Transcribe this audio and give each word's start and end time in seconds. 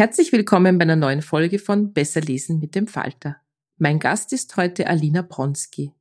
Herzlich 0.00 0.32
willkommen 0.32 0.78
bei 0.78 0.84
einer 0.84 0.96
neuen 0.96 1.20
Folge 1.20 1.58
von 1.58 1.92
Besser 1.92 2.22
lesen 2.22 2.58
mit 2.58 2.74
dem 2.74 2.86
Falter. 2.86 3.36
Mein 3.76 3.98
Gast 3.98 4.32
ist 4.32 4.56
heute 4.56 4.86
Alina 4.86 5.20
Bronski. 5.20 5.92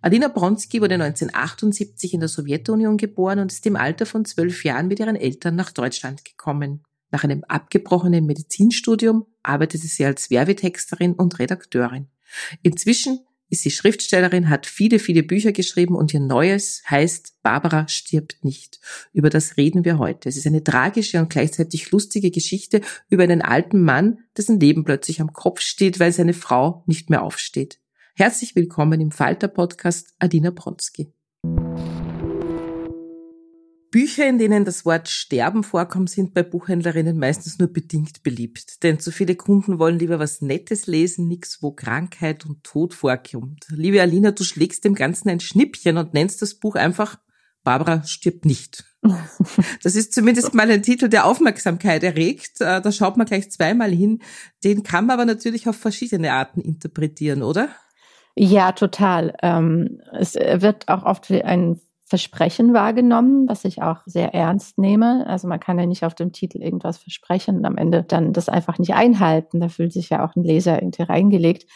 Alina 0.00 0.28
Bronski 0.28 0.80
wurde 0.80 0.94
1978 0.94 2.14
in 2.14 2.20
der 2.20 2.28
Sowjetunion 2.28 2.96
geboren 2.96 3.40
und 3.40 3.50
ist 3.50 3.66
im 3.66 3.74
Alter 3.74 4.06
von 4.06 4.24
zwölf 4.24 4.62
Jahren 4.62 4.86
mit 4.86 5.00
ihren 5.00 5.16
Eltern 5.16 5.56
nach 5.56 5.72
Deutschland 5.72 6.24
gekommen. 6.24 6.84
Nach 7.10 7.24
einem 7.24 7.42
abgebrochenen 7.42 8.24
Medizinstudium 8.24 9.26
arbeitete 9.42 9.88
sie 9.88 10.04
als 10.04 10.30
Werbetexterin 10.30 11.14
und 11.14 11.40
Redakteurin. 11.40 12.06
Inzwischen 12.62 13.18
ist 13.50 13.62
sie 13.62 13.70
Schriftstellerin, 13.70 14.48
hat 14.48 14.64
viele, 14.64 14.98
viele 14.98 15.22
Bücher 15.22 15.52
geschrieben 15.52 15.96
und 15.96 16.14
ihr 16.14 16.20
neues 16.20 16.82
heißt 16.88 17.34
Barbara 17.42 17.88
stirbt 17.88 18.42
nicht. 18.44 18.80
Über 19.12 19.28
das 19.28 19.56
reden 19.56 19.84
wir 19.84 19.98
heute. 19.98 20.28
Es 20.28 20.36
ist 20.36 20.46
eine 20.46 20.64
tragische 20.64 21.18
und 21.18 21.30
gleichzeitig 21.30 21.90
lustige 21.90 22.30
Geschichte 22.30 22.80
über 23.08 23.24
einen 23.24 23.42
alten 23.42 23.82
Mann, 23.82 24.20
dessen 24.36 24.60
Leben 24.60 24.84
plötzlich 24.84 25.20
am 25.20 25.32
Kopf 25.32 25.60
steht, 25.60 25.98
weil 26.00 26.12
seine 26.12 26.32
Frau 26.34 26.84
nicht 26.86 27.10
mehr 27.10 27.22
aufsteht. 27.22 27.80
Herzlich 28.14 28.54
willkommen 28.54 29.00
im 29.00 29.10
Falter 29.10 29.48
Podcast 29.48 30.14
Adina 30.18 30.50
Bronski. 30.50 31.12
Bücher, 33.90 34.28
in 34.28 34.38
denen 34.38 34.64
das 34.64 34.84
Wort 34.84 35.08
Sterben 35.08 35.64
vorkommt, 35.64 36.10
sind 36.10 36.32
bei 36.32 36.42
Buchhändlerinnen 36.44 37.18
meistens 37.18 37.58
nur 37.58 37.68
bedingt 37.72 38.22
beliebt. 38.22 38.82
Denn 38.84 39.00
zu 39.00 39.10
viele 39.10 39.34
Kunden 39.34 39.78
wollen 39.78 39.98
lieber 39.98 40.20
was 40.20 40.42
Nettes 40.42 40.86
lesen, 40.86 41.26
nichts, 41.26 41.62
wo 41.62 41.72
Krankheit 41.72 42.46
und 42.46 42.62
Tod 42.62 42.94
vorkommt. 42.94 43.66
Liebe 43.70 44.00
Alina, 44.00 44.30
du 44.30 44.44
schlägst 44.44 44.84
dem 44.84 44.94
Ganzen 44.94 45.28
ein 45.28 45.40
Schnippchen 45.40 45.96
und 45.96 46.14
nennst 46.14 46.40
das 46.40 46.54
Buch 46.54 46.76
einfach 46.76 47.18
Barbara 47.62 48.02
stirbt 48.04 48.44
nicht. 48.44 48.84
Das 49.82 49.96
ist 49.96 50.12
zumindest 50.12 50.54
mal 50.54 50.70
ein 50.70 50.82
Titel, 50.82 51.08
der 51.08 51.24
Aufmerksamkeit 51.24 52.02
erregt. 52.02 52.60
Äh, 52.60 52.82
da 52.82 52.92
schaut 52.92 53.16
man 53.16 53.26
gleich 53.26 53.50
zweimal 53.50 53.90
hin. 53.90 54.20
Den 54.62 54.82
kann 54.82 55.06
man 55.06 55.14
aber 55.14 55.24
natürlich 55.24 55.68
auf 55.68 55.76
verschiedene 55.76 56.32
Arten 56.32 56.60
interpretieren, 56.60 57.42
oder? 57.42 57.70
Ja, 58.36 58.72
total. 58.72 59.34
Ähm, 59.42 60.00
es 60.12 60.34
wird 60.34 60.88
auch 60.88 61.04
oft 61.04 61.30
wie 61.30 61.42
ein 61.42 61.80
Versprechen 62.10 62.74
wahrgenommen, 62.74 63.48
was 63.48 63.64
ich 63.64 63.82
auch 63.82 63.98
sehr 64.04 64.34
ernst 64.34 64.78
nehme. 64.78 65.24
Also 65.28 65.46
man 65.46 65.60
kann 65.60 65.78
ja 65.78 65.86
nicht 65.86 66.04
auf 66.04 66.16
dem 66.16 66.32
Titel 66.32 66.60
irgendwas 66.60 66.98
versprechen 66.98 67.58
und 67.58 67.64
am 67.64 67.76
Ende 67.76 68.02
dann 68.02 68.32
das 68.32 68.48
einfach 68.48 68.78
nicht 68.80 68.94
einhalten. 68.94 69.60
Da 69.60 69.68
fühlt 69.68 69.92
sich 69.92 70.10
ja 70.10 70.26
auch 70.26 70.34
ein 70.34 70.42
Leser 70.42 70.82
irgendwie 70.82 71.04
reingelegt. 71.04 71.70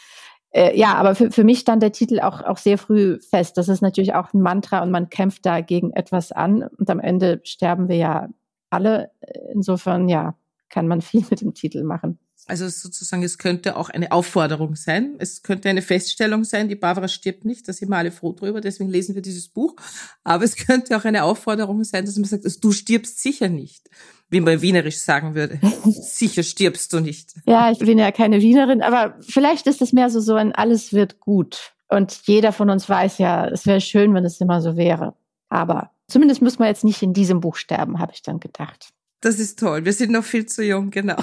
Äh, 0.49 0.77
ja, 0.77 0.95
aber 0.95 1.15
für, 1.15 1.31
für 1.31 1.45
mich 1.45 1.59
stand 1.59 1.81
der 1.81 1.93
Titel 1.93 2.19
auch, 2.19 2.41
auch 2.41 2.57
sehr 2.57 2.77
früh 2.77 3.17
fest. 3.21 3.57
Das 3.57 3.69
ist 3.69 3.81
natürlich 3.81 4.13
auch 4.13 4.33
ein 4.33 4.41
Mantra 4.41 4.83
und 4.83 4.91
man 4.91 5.07
kämpft 5.07 5.45
da 5.45 5.61
gegen 5.61 5.93
etwas 5.93 6.33
an 6.33 6.63
und 6.63 6.89
am 6.89 6.99
Ende 6.99 7.39
sterben 7.45 7.87
wir 7.87 7.95
ja 7.95 8.27
alle. 8.69 9.11
Insofern, 9.53 10.09
ja, 10.09 10.35
kann 10.67 10.89
man 10.89 10.99
viel 10.99 11.23
mit 11.29 11.39
dem 11.39 11.53
Titel 11.53 11.85
machen. 11.85 12.19
Also 12.47 12.69
sozusagen, 12.69 13.23
es 13.23 13.39
könnte 13.39 13.75
auch 13.75 13.89
eine 13.89 14.11
Aufforderung 14.11 14.75
sein. 14.75 15.15
Es 15.17 15.41
könnte 15.41 15.67
eine 15.67 15.81
Feststellung 15.81 16.43
sein, 16.43 16.69
die 16.69 16.75
Barbara 16.75 17.07
stirbt 17.07 17.43
nicht, 17.43 17.67
da 17.67 17.73
sind 17.73 17.89
wir 17.89 17.97
alle 17.97 18.11
froh 18.11 18.33
drüber, 18.33 18.61
deswegen 18.61 18.89
lesen 18.89 19.15
wir 19.15 19.23
dieses 19.23 19.47
Buch. 19.47 19.75
Aber 20.23 20.43
es 20.43 20.55
könnte 20.67 20.95
auch 20.95 21.05
eine 21.05 21.23
Aufforderung 21.23 21.83
sein, 21.83 22.05
dass 22.05 22.15
man 22.17 22.25
sagt, 22.25 22.45
du 22.63 22.71
stirbst 22.71 23.19
sicher 23.19 23.49
nicht. 23.49 23.89
Wie 24.29 24.41
man 24.41 24.61
wienerisch 24.61 24.97
sagen 24.97 25.35
würde. 25.35 25.59
sicher 25.83 26.43
stirbst 26.43 26.91
du 26.93 26.99
nicht. 26.99 27.35
Ja, 27.45 27.71
ich 27.71 27.79
bin 27.79 27.99
ja 27.99 28.11
keine 28.11 28.41
Wienerin, 28.41 28.81
aber 28.81 29.17
vielleicht 29.21 29.67
ist 29.67 29.81
es 29.81 29.93
mehr 29.93 30.09
so, 30.09 30.19
so 30.19 30.33
ein 30.33 30.53
alles 30.53 30.93
wird 30.93 31.19
gut. 31.19 31.73
Und 31.87 32.21
jeder 32.25 32.51
von 32.51 32.71
uns 32.71 32.89
weiß 32.89 33.19
ja, 33.19 33.47
es 33.47 33.67
wäre 33.67 33.81
schön, 33.81 34.13
wenn 34.15 34.25
es 34.25 34.41
immer 34.41 34.61
so 34.61 34.77
wäre. 34.77 35.13
Aber 35.49 35.91
zumindest 36.07 36.41
muss 36.41 36.57
man 36.57 36.67
jetzt 36.67 36.83
nicht 36.83 37.03
in 37.03 37.13
diesem 37.13 37.39
Buch 37.39 37.55
sterben, 37.55 37.99
habe 37.99 38.13
ich 38.13 38.23
dann 38.23 38.39
gedacht. 38.39 38.89
Das 39.25 39.39
ist 39.39 39.57
toll. 39.57 39.85
Wir 39.85 39.93
sind 39.93 40.11
noch 40.11 40.23
viel 40.23 40.45
zu 40.45 40.63
jung, 40.63 40.91
genau. 40.91 41.15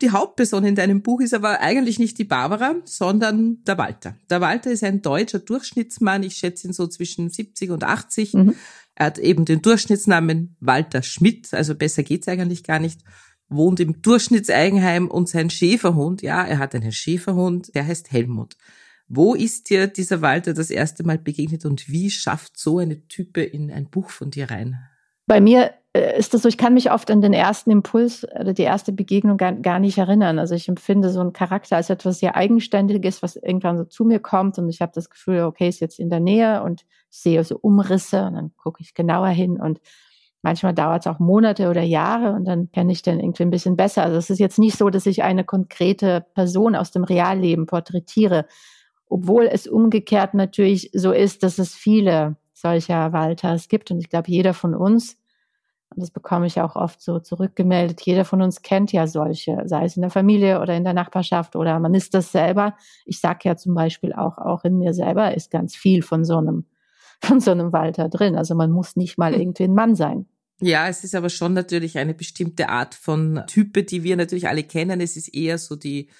Die 0.00 0.10
Hauptperson 0.10 0.64
in 0.64 0.74
deinem 0.74 1.02
Buch 1.02 1.20
ist 1.20 1.34
aber 1.34 1.60
eigentlich 1.60 1.98
nicht 1.98 2.16
die 2.16 2.24
Barbara, 2.24 2.76
sondern 2.86 3.62
der 3.64 3.76
Walter. 3.76 4.16
Der 4.30 4.40
Walter 4.40 4.70
ist 4.70 4.82
ein 4.82 5.02
deutscher 5.02 5.40
Durchschnittsmann. 5.40 6.22
Ich 6.22 6.36
schätze 6.36 6.68
ihn 6.68 6.72
so 6.72 6.86
zwischen 6.86 7.28
70 7.28 7.70
und 7.70 7.84
80. 7.84 8.32
Mhm. 8.32 8.54
Er 8.94 9.06
hat 9.06 9.18
eben 9.18 9.44
den 9.44 9.60
Durchschnittsnamen 9.60 10.56
Walter 10.60 11.02
Schmidt, 11.02 11.52
also 11.52 11.74
besser 11.74 12.02
geht's 12.02 12.28
eigentlich 12.28 12.64
gar 12.64 12.78
nicht. 12.78 13.02
Wohnt 13.50 13.78
im 13.78 14.00
Durchschnittseigenheim 14.00 15.06
und 15.06 15.28
sein 15.28 15.50
Schäferhund, 15.50 16.22
ja, 16.22 16.42
er 16.42 16.56
hat 16.56 16.74
einen 16.74 16.92
Schäferhund, 16.92 17.74
der 17.74 17.86
heißt 17.86 18.10
Helmut. 18.10 18.56
Wo 19.06 19.34
ist 19.34 19.68
dir 19.68 19.86
dieser 19.86 20.22
Walter 20.22 20.54
das 20.54 20.70
erste 20.70 21.04
Mal 21.04 21.18
begegnet 21.18 21.66
und 21.66 21.90
wie 21.90 22.10
schafft 22.10 22.58
so 22.58 22.78
eine 22.78 23.06
Type 23.06 23.42
in 23.42 23.70
ein 23.70 23.90
Buch 23.90 24.08
von 24.08 24.30
dir 24.30 24.50
rein? 24.50 24.78
Bei 25.26 25.40
mir 25.40 25.74
ist 25.92 26.34
das 26.34 26.42
so, 26.42 26.48
ich 26.48 26.56
kann 26.56 26.74
mich 26.74 26.92
oft 26.92 27.10
an 27.10 27.20
den 27.20 27.32
ersten 27.32 27.70
Impuls 27.70 28.24
oder 28.38 28.52
die 28.52 28.62
erste 28.62 28.92
Begegnung 28.92 29.36
gar, 29.36 29.52
gar 29.52 29.80
nicht 29.80 29.98
erinnern. 29.98 30.38
Also 30.38 30.54
ich 30.54 30.68
empfinde 30.68 31.10
so 31.10 31.20
einen 31.20 31.32
Charakter 31.32 31.76
als 31.76 31.90
etwas 31.90 32.20
sehr 32.20 32.36
Eigenständiges, 32.36 33.22
was 33.22 33.34
irgendwann 33.34 33.76
so 33.76 33.84
zu 33.84 34.04
mir 34.04 34.20
kommt 34.20 34.56
und 34.58 34.68
ich 34.68 34.80
habe 34.80 34.92
das 34.94 35.10
Gefühl, 35.10 35.40
okay, 35.40 35.68
ist 35.68 35.80
jetzt 35.80 35.98
in 35.98 36.08
der 36.08 36.20
Nähe 36.20 36.62
und 36.62 36.84
ich 37.10 37.18
sehe 37.18 37.42
so 37.42 37.58
Umrisse 37.60 38.24
und 38.24 38.34
dann 38.34 38.52
gucke 38.56 38.82
ich 38.82 38.94
genauer 38.94 39.28
hin 39.28 39.60
und 39.60 39.80
manchmal 40.42 40.74
dauert 40.74 41.06
es 41.06 41.12
auch 41.12 41.18
Monate 41.18 41.68
oder 41.68 41.82
Jahre 41.82 42.34
und 42.34 42.44
dann 42.44 42.70
kenne 42.70 42.92
ich 42.92 43.02
den 43.02 43.18
irgendwie 43.18 43.42
ein 43.42 43.50
bisschen 43.50 43.76
besser. 43.76 44.04
Also 44.04 44.16
es 44.16 44.30
ist 44.30 44.38
jetzt 44.38 44.60
nicht 44.60 44.78
so, 44.78 44.90
dass 44.90 45.06
ich 45.06 45.24
eine 45.24 45.42
konkrete 45.42 46.24
Person 46.34 46.76
aus 46.76 46.92
dem 46.92 47.02
Realleben 47.02 47.66
porträtiere, 47.66 48.46
obwohl 49.08 49.48
es 49.50 49.66
umgekehrt 49.66 50.34
natürlich 50.34 50.90
so 50.94 51.10
ist, 51.10 51.42
dass 51.42 51.58
es 51.58 51.74
viele 51.74 52.36
solcher 52.54 53.12
Walters 53.12 53.66
gibt 53.66 53.90
und 53.90 53.98
ich 53.98 54.08
glaube, 54.08 54.30
jeder 54.30 54.54
von 54.54 54.76
uns 54.76 55.16
und 55.94 56.02
das 56.02 56.10
bekomme 56.10 56.46
ich 56.46 56.60
auch 56.60 56.76
oft 56.76 57.02
so 57.02 57.18
zurückgemeldet. 57.18 58.00
Jeder 58.02 58.24
von 58.24 58.42
uns 58.42 58.62
kennt 58.62 58.92
ja 58.92 59.08
solche, 59.08 59.62
sei 59.66 59.84
es 59.84 59.96
in 59.96 60.02
der 60.02 60.10
Familie 60.10 60.60
oder 60.60 60.76
in 60.76 60.84
der 60.84 60.92
Nachbarschaft 60.92 61.56
oder 61.56 61.80
man 61.80 61.94
ist 61.94 62.14
das 62.14 62.30
selber. 62.30 62.76
Ich 63.04 63.20
sage 63.20 63.40
ja 63.42 63.56
zum 63.56 63.74
Beispiel 63.74 64.12
auch, 64.12 64.38
auch 64.38 64.64
in 64.64 64.78
mir 64.78 64.94
selber 64.94 65.34
ist 65.34 65.50
ganz 65.50 65.74
viel 65.74 66.02
von 66.02 66.24
so 66.24 66.36
einem, 66.38 66.64
von 67.22 67.40
so 67.40 67.50
einem 67.50 67.72
Walter 67.72 68.08
drin. 68.08 68.36
Also 68.36 68.54
man 68.54 68.70
muss 68.70 68.94
nicht 68.94 69.18
mal 69.18 69.32
hm. 69.34 69.40
irgendwie 69.40 69.64
ein 69.64 69.74
Mann 69.74 69.96
sein. 69.96 70.26
Ja, 70.62 70.88
es 70.88 71.04
ist 71.04 71.14
aber 71.14 71.30
schon 71.30 71.54
natürlich 71.54 71.98
eine 71.98 72.14
bestimmte 72.14 72.68
Art 72.68 72.94
von 72.94 73.42
Type, 73.46 73.82
die 73.82 74.04
wir 74.04 74.16
natürlich 74.16 74.46
alle 74.46 74.62
kennen. 74.62 75.00
Es 75.00 75.16
ist 75.16 75.34
eher 75.34 75.58
so 75.58 75.74
die 75.74 76.10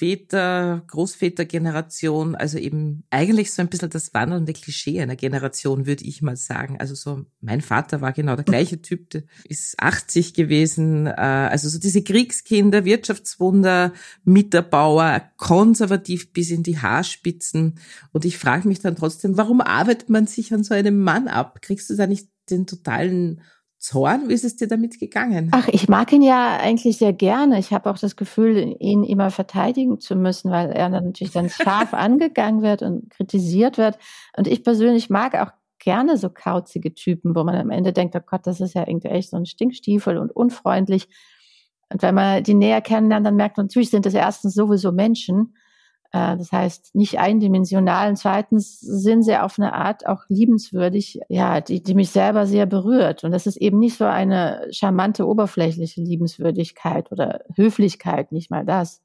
Väter, 0.00 0.82
Großvätergeneration, 0.86 2.34
also 2.34 2.56
eben 2.56 3.04
eigentlich 3.10 3.52
so 3.52 3.60
ein 3.60 3.68
bisschen 3.68 3.90
das 3.90 4.14
wandelnde 4.14 4.54
Klischee 4.54 4.98
einer 4.98 5.14
Generation, 5.14 5.84
würde 5.84 6.04
ich 6.04 6.22
mal 6.22 6.36
sagen. 6.36 6.80
Also 6.80 6.94
so, 6.94 7.26
mein 7.42 7.60
Vater 7.60 8.00
war 8.00 8.14
genau 8.14 8.34
der 8.34 8.46
gleiche 8.46 8.80
Typ, 8.82 9.10
der 9.10 9.24
ist 9.44 9.78
80 9.78 10.32
gewesen, 10.32 11.06
äh, 11.06 11.10
also 11.10 11.68
so 11.68 11.78
diese 11.78 12.02
Kriegskinder, 12.02 12.86
Wirtschaftswunder, 12.86 13.92
Miterbauer, 14.24 15.20
konservativ 15.36 16.32
bis 16.32 16.50
in 16.50 16.62
die 16.62 16.78
Haarspitzen. 16.78 17.78
Und 18.12 18.24
ich 18.24 18.38
frage 18.38 18.68
mich 18.68 18.80
dann 18.80 18.96
trotzdem, 18.96 19.36
warum 19.36 19.60
arbeitet 19.60 20.08
man 20.08 20.26
sich 20.26 20.54
an 20.54 20.64
so 20.64 20.72
einem 20.72 21.02
Mann 21.02 21.28
ab? 21.28 21.60
Kriegst 21.60 21.90
du 21.90 21.94
da 21.94 22.06
nicht 22.06 22.30
den 22.48 22.66
totalen 22.66 23.42
Zorn? 23.80 24.28
Wie 24.28 24.34
ist 24.34 24.44
es 24.44 24.56
dir 24.56 24.68
damit 24.68 25.00
gegangen? 25.00 25.48
Ach, 25.52 25.66
ich 25.68 25.88
mag 25.88 26.12
ihn 26.12 26.20
ja 26.20 26.58
eigentlich 26.58 26.98
sehr 26.98 27.14
gerne. 27.14 27.58
Ich 27.58 27.72
habe 27.72 27.90
auch 27.90 27.98
das 27.98 28.14
Gefühl, 28.14 28.76
ihn 28.78 29.04
immer 29.04 29.30
verteidigen 29.30 29.98
zu 29.98 30.16
müssen, 30.16 30.50
weil 30.50 30.70
er 30.70 30.90
dann 30.90 31.06
natürlich 31.06 31.32
dann 31.32 31.48
scharf 31.48 31.92
angegangen 31.94 32.60
wird 32.60 32.82
und 32.82 33.08
kritisiert 33.10 33.78
wird. 33.78 33.98
Und 34.36 34.46
ich 34.46 34.62
persönlich 34.62 35.08
mag 35.08 35.34
auch 35.34 35.52
gerne 35.78 36.18
so 36.18 36.28
kauzige 36.28 36.94
Typen, 36.94 37.34
wo 37.34 37.42
man 37.42 37.56
am 37.56 37.70
Ende 37.70 37.94
denkt, 37.94 38.14
oh 38.14 38.20
Gott, 38.24 38.46
das 38.46 38.60
ist 38.60 38.74
ja 38.74 38.86
irgendwie 38.86 39.08
echt 39.08 39.30
so 39.30 39.38
ein 39.38 39.46
Stinkstiefel 39.46 40.18
und 40.18 40.30
unfreundlich. 40.30 41.08
Und 41.88 42.02
wenn 42.02 42.14
man 42.14 42.44
die 42.44 42.54
näher 42.54 42.82
kennenlernt, 42.82 43.26
dann 43.26 43.36
merkt 43.36 43.56
man, 43.56 43.66
natürlich 43.66 43.90
sind 43.90 44.04
das 44.04 44.14
erstens 44.14 44.54
sowieso 44.54 44.92
Menschen. 44.92 45.54
Äh, 46.12 46.36
das 46.36 46.52
heißt, 46.52 46.94
nicht 46.94 47.18
eindimensional. 47.18 48.08
Und 48.08 48.16
zweitens 48.16 48.80
sind 48.80 49.22
sie 49.22 49.36
auf 49.36 49.58
eine 49.58 49.74
Art 49.74 50.06
auch 50.06 50.24
liebenswürdig, 50.28 51.20
ja, 51.28 51.60
die, 51.60 51.82
die 51.82 51.94
mich 51.94 52.10
selber 52.10 52.46
sehr 52.46 52.66
berührt. 52.66 53.24
Und 53.24 53.30
das 53.32 53.46
ist 53.46 53.56
eben 53.56 53.78
nicht 53.78 53.96
so 53.96 54.04
eine 54.04 54.66
charmante, 54.70 55.26
oberflächliche 55.26 56.00
Liebenswürdigkeit 56.00 57.12
oder 57.12 57.40
Höflichkeit, 57.54 58.32
nicht 58.32 58.50
mal 58.50 58.64
das. 58.64 59.02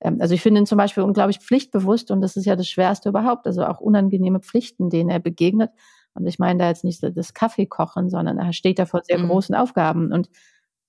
Ähm, 0.00 0.18
also 0.20 0.34
ich 0.34 0.42
finde 0.42 0.60
ihn 0.60 0.66
zum 0.66 0.78
Beispiel 0.78 1.02
unglaublich 1.02 1.38
pflichtbewusst 1.40 2.10
und 2.10 2.20
das 2.20 2.36
ist 2.36 2.46
ja 2.46 2.56
das 2.56 2.68
Schwerste 2.68 3.10
überhaupt. 3.10 3.46
Also 3.46 3.64
auch 3.64 3.80
unangenehme 3.80 4.40
Pflichten, 4.40 4.90
denen 4.90 5.10
er 5.10 5.20
begegnet. 5.20 5.70
Und 6.14 6.26
ich 6.26 6.38
meine 6.38 6.58
da 6.58 6.68
jetzt 6.68 6.84
nicht 6.84 7.02
das 7.02 7.34
Kaffee 7.34 7.66
kochen, 7.66 8.08
sondern 8.08 8.38
er 8.38 8.54
steht 8.54 8.78
da 8.78 8.86
vor 8.86 9.02
sehr 9.04 9.18
mhm. 9.18 9.28
großen 9.28 9.54
Aufgaben 9.54 10.12
und 10.12 10.30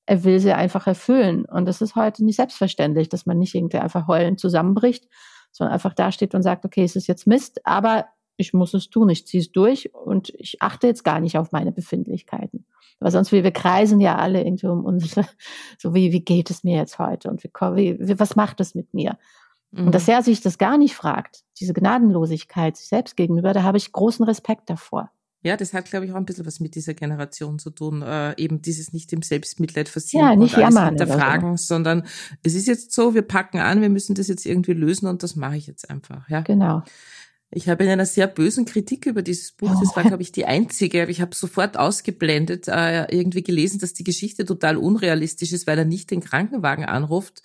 er 0.06 0.24
will 0.24 0.40
sie 0.40 0.54
einfach 0.54 0.88
erfüllen. 0.88 1.44
Und 1.44 1.66
das 1.66 1.82
ist 1.82 1.96
heute 1.98 2.24
nicht 2.24 2.38
selbstverständlich, 2.38 3.10
dass 3.10 3.26
man 3.26 3.38
nicht 3.38 3.54
irgendwie 3.54 3.80
einfach 3.80 4.08
heulend 4.08 4.40
zusammenbricht, 4.40 5.06
sondern 5.58 5.74
einfach 5.74 5.94
da 5.94 6.12
steht 6.12 6.36
und 6.36 6.44
sagt, 6.44 6.66
okay, 6.66 6.84
es 6.84 6.96
ist 6.96 7.08
jetzt 7.08 7.26
Mist, 7.26 7.66
aber 7.66 8.06
ich 8.38 8.54
muss 8.54 8.76
es 8.76 8.92
tun, 8.92 9.10
ich 9.10 9.26
ziehe 9.26 9.42
es 9.42 9.52
durch 9.52 9.94
und 9.94 10.30
ich 10.38 10.62
achte 10.62 10.86
jetzt 10.86 11.04
gar 11.04 11.20
nicht 11.20 11.38
auf 11.40 11.52
meine 11.52 11.72
Befindlichkeiten. 11.72 12.66
Weil 13.00 13.12
sonst, 13.12 13.32
wir, 13.32 13.44
wir 13.44 13.52
kreisen 13.52 14.00
ja 14.00 14.18
alle 14.18 14.44
irgendwie 14.44 14.68
um 14.68 14.86
unsere, 14.86 15.28
so 15.80 15.96
wie, 15.96 16.12
wie 16.12 16.22
geht 16.22 16.52
es 16.52 16.64
mir 16.64 16.78
jetzt 16.78 17.00
heute 17.00 17.30
und 17.30 17.44
wie, 17.44 17.50
wie, 18.00 18.20
was 18.20 18.36
macht 18.36 18.60
es 18.60 18.76
mit 18.76 18.94
mir? 18.94 19.18
Mhm. 19.72 19.88
Und 19.88 19.96
dass 19.96 20.08
er 20.08 20.22
sich 20.22 20.42
das 20.42 20.60
gar 20.60 20.78
nicht 20.78 20.96
fragt, 20.96 21.44
diese 21.60 21.74
Gnadenlosigkeit 21.74 22.78
sich 22.78 22.88
selbst 22.88 23.18
gegenüber, 23.18 23.54
da 23.54 23.64
habe 23.64 23.78
ich 23.78 23.92
großen 23.92 24.26
Respekt 24.26 24.70
davor. 24.70 25.10
Ja, 25.48 25.58
das 25.58 25.74
hat, 25.74 25.90
glaube 25.90 26.06
ich, 26.06 26.12
auch 26.12 26.18
ein 26.18 26.26
bisschen 26.26 26.46
was 26.46 26.60
mit 26.60 26.76
dieser 26.76 26.94
Generation 26.94 27.58
zu 27.58 27.70
tun. 27.70 28.02
Äh, 28.02 28.36
eben 28.38 28.62
dieses 28.62 28.92
nicht 28.92 29.14
im 29.14 29.22
Selbstmitleid 29.22 29.88
versinken 29.88 30.30
ja, 30.30 30.36
nicht 30.36 30.58
und 30.58 30.64
alles 30.64 30.80
hinterfragen, 30.80 31.58
so. 31.58 31.68
sondern 31.68 32.04
es 32.44 32.54
ist 32.54 32.68
jetzt 32.68 32.92
so, 32.92 33.14
wir 33.14 33.22
packen 33.22 33.60
an, 33.60 33.82
wir 33.82 33.90
müssen 33.90 34.14
das 34.14 34.28
jetzt 34.28 34.46
irgendwie 34.46 34.74
lösen 34.74 35.08
und 35.08 35.24
das 35.24 35.36
mache 35.36 35.56
ich 35.58 35.66
jetzt 35.66 35.90
einfach. 35.90 36.28
Ja, 36.30 36.42
genau. 36.42 36.84
Ich 37.50 37.70
habe 37.70 37.86
in 37.86 37.90
einer 37.90 38.06
sehr 38.06 38.28
bösen 38.28 38.66
Kritik 38.66 39.06
über 39.06 39.22
dieses 39.22 39.54
Buch, 39.54 39.72
das 39.80 39.96
war, 39.96 40.04
glaube 40.04 40.22
ich, 40.22 40.34
die 40.34 40.46
einzige, 40.46 41.06
ich 41.06 41.22
habe 41.22 41.34
sofort 41.34 41.78
ausgeblendet, 41.78 42.68
äh, 42.68 43.06
irgendwie 43.06 43.42
gelesen, 43.42 43.80
dass 43.80 43.94
die 43.94 44.04
Geschichte 44.04 44.44
total 44.44 44.76
unrealistisch 44.76 45.54
ist, 45.54 45.66
weil 45.66 45.78
er 45.78 45.86
nicht 45.86 46.12
den 46.12 46.20
Krankenwagen 46.20 46.84
anruft, 46.84 47.42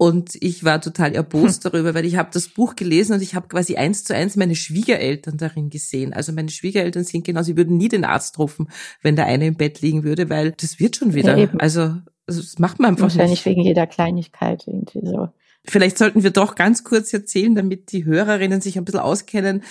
und 0.00 0.34
ich 0.40 0.64
war 0.64 0.80
total 0.80 1.14
erbost 1.14 1.62
hm. 1.62 1.70
darüber, 1.70 1.92
weil 1.92 2.06
ich 2.06 2.16
habe 2.16 2.30
das 2.32 2.48
Buch 2.48 2.74
gelesen 2.74 3.12
und 3.12 3.20
ich 3.20 3.34
habe 3.34 3.48
quasi 3.48 3.76
eins 3.76 4.02
zu 4.02 4.16
eins 4.16 4.34
meine 4.34 4.54
Schwiegereltern 4.54 5.36
darin 5.36 5.68
gesehen. 5.68 6.14
Also 6.14 6.32
meine 6.32 6.48
Schwiegereltern 6.48 7.04
sind 7.04 7.26
genau, 7.26 7.42
sie 7.42 7.58
würden 7.58 7.76
nie 7.76 7.90
den 7.90 8.06
Arzt 8.06 8.38
rufen, 8.38 8.70
wenn 9.02 9.14
der 9.14 9.26
eine 9.26 9.48
im 9.48 9.56
Bett 9.56 9.82
liegen 9.82 10.02
würde, 10.02 10.30
weil 10.30 10.52
das 10.52 10.80
wird 10.80 10.96
schon 10.96 11.12
wieder. 11.12 11.36
Ja, 11.36 11.50
also 11.58 11.96
das 12.26 12.58
macht 12.58 12.78
man 12.78 12.92
einfach 12.92 13.02
Wahrscheinlich 13.02 13.44
nicht. 13.44 13.44
wegen 13.44 13.60
jeder 13.60 13.86
Kleinigkeit 13.86 14.66
irgendwie 14.66 15.06
so. 15.06 15.28
Vielleicht 15.64 15.98
sollten 15.98 16.22
wir 16.22 16.30
doch 16.30 16.54
ganz 16.54 16.84
kurz 16.84 17.12
erzählen, 17.12 17.54
damit 17.54 17.92
die 17.92 18.04
Hörerinnen 18.04 18.60
sich 18.60 18.78
ein 18.78 18.84
bisschen 18.84 19.00
auskennen, 19.00 19.62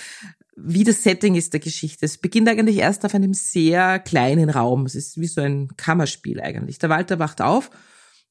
wie 0.56 0.84
das 0.84 1.02
Setting 1.02 1.34
ist 1.34 1.52
der 1.52 1.60
Geschichte. 1.60 2.04
Es 2.04 2.18
beginnt 2.18 2.48
eigentlich 2.48 2.76
erst 2.76 3.04
auf 3.04 3.14
einem 3.14 3.34
sehr 3.34 3.98
kleinen 3.98 4.50
Raum. 4.50 4.86
Es 4.86 4.94
ist 4.94 5.20
wie 5.20 5.26
so 5.26 5.40
ein 5.40 5.68
Kammerspiel 5.76 6.40
eigentlich. 6.40 6.78
Der 6.78 6.90
Walter 6.90 7.18
wacht 7.18 7.40
auf 7.40 7.70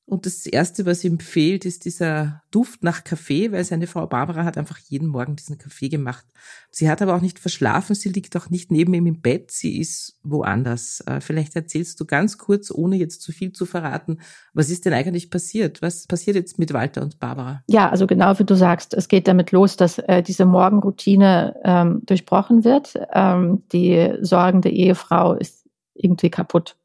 und 0.10 0.26
das 0.26 0.46
Erste, 0.48 0.86
was 0.88 1.04
ihm 1.04 1.20
fehlt, 1.20 1.66
ist 1.66 1.86
dieser 1.86 2.42
Duft 2.50 2.84
nach 2.84 3.04
Kaffee, 3.04 3.52
weil 3.52 3.64
seine 3.64 3.86
Frau 3.86 4.08
Barbara 4.08 4.44
hat 4.44 4.58
einfach 4.58 4.80
jeden 4.80 5.08
Morgen 5.08 5.36
diesen 5.36 5.60
Kaffee 5.60 5.88
gemacht. 5.88 6.26
Sie 6.72 6.90
hat 6.90 7.02
aber 7.02 7.16
auch 7.16 7.22
nicht 7.22 7.38
verschlafen, 7.38 7.96
sie 7.96 8.10
liegt 8.10 8.36
auch 8.36 8.50
nicht 8.50 8.72
neben 8.72 8.94
ihm 8.96 9.06
im 9.06 9.22
Bett, 9.22 9.52
sie 9.52 9.80
ist 9.80 10.20
woanders. 10.24 11.02
Äh, 11.06 11.22
vielleicht 11.22 11.56
erzählst 11.56 12.00
du 12.00 12.06
ganz 12.06 12.40
kurz, 12.40 12.72
ohne 12.72 12.96
jetzt 12.96 13.22
zu 13.22 13.32
viel 13.32 13.52
zu 13.52 13.68
verraten, 13.68 14.20
was 14.54 14.72
ist 14.72 14.86
denn 14.86 14.94
eigentlich 14.94 15.30
passiert? 15.30 15.84
Was 15.84 16.08
passiert 16.08 16.36
jetzt 16.36 16.58
mit 16.58 16.74
Walter 16.74 17.04
und 17.04 17.20
Barbara? 17.20 17.64
Ja, 17.68 17.90
also 17.90 18.08
genau 18.08 18.38
wie 18.40 18.46
du 18.46 18.56
sagst, 18.56 18.96
es 18.96 19.10
geht 19.10 19.28
damit 19.28 19.52
los, 19.52 19.78
dass 19.78 20.00
äh, 20.00 20.24
diese 20.24 20.46
Morgenroutine 20.46 21.56
ähm, 21.64 22.02
durchbrochen 22.06 22.64
wird. 22.64 22.96
Ähm, 23.14 23.64
die 23.72 24.12
sorgende 24.22 24.70
Ehefrau 24.70 25.34
ist 25.34 25.70
irgendwie 25.94 26.32
kaputt. 26.32 26.78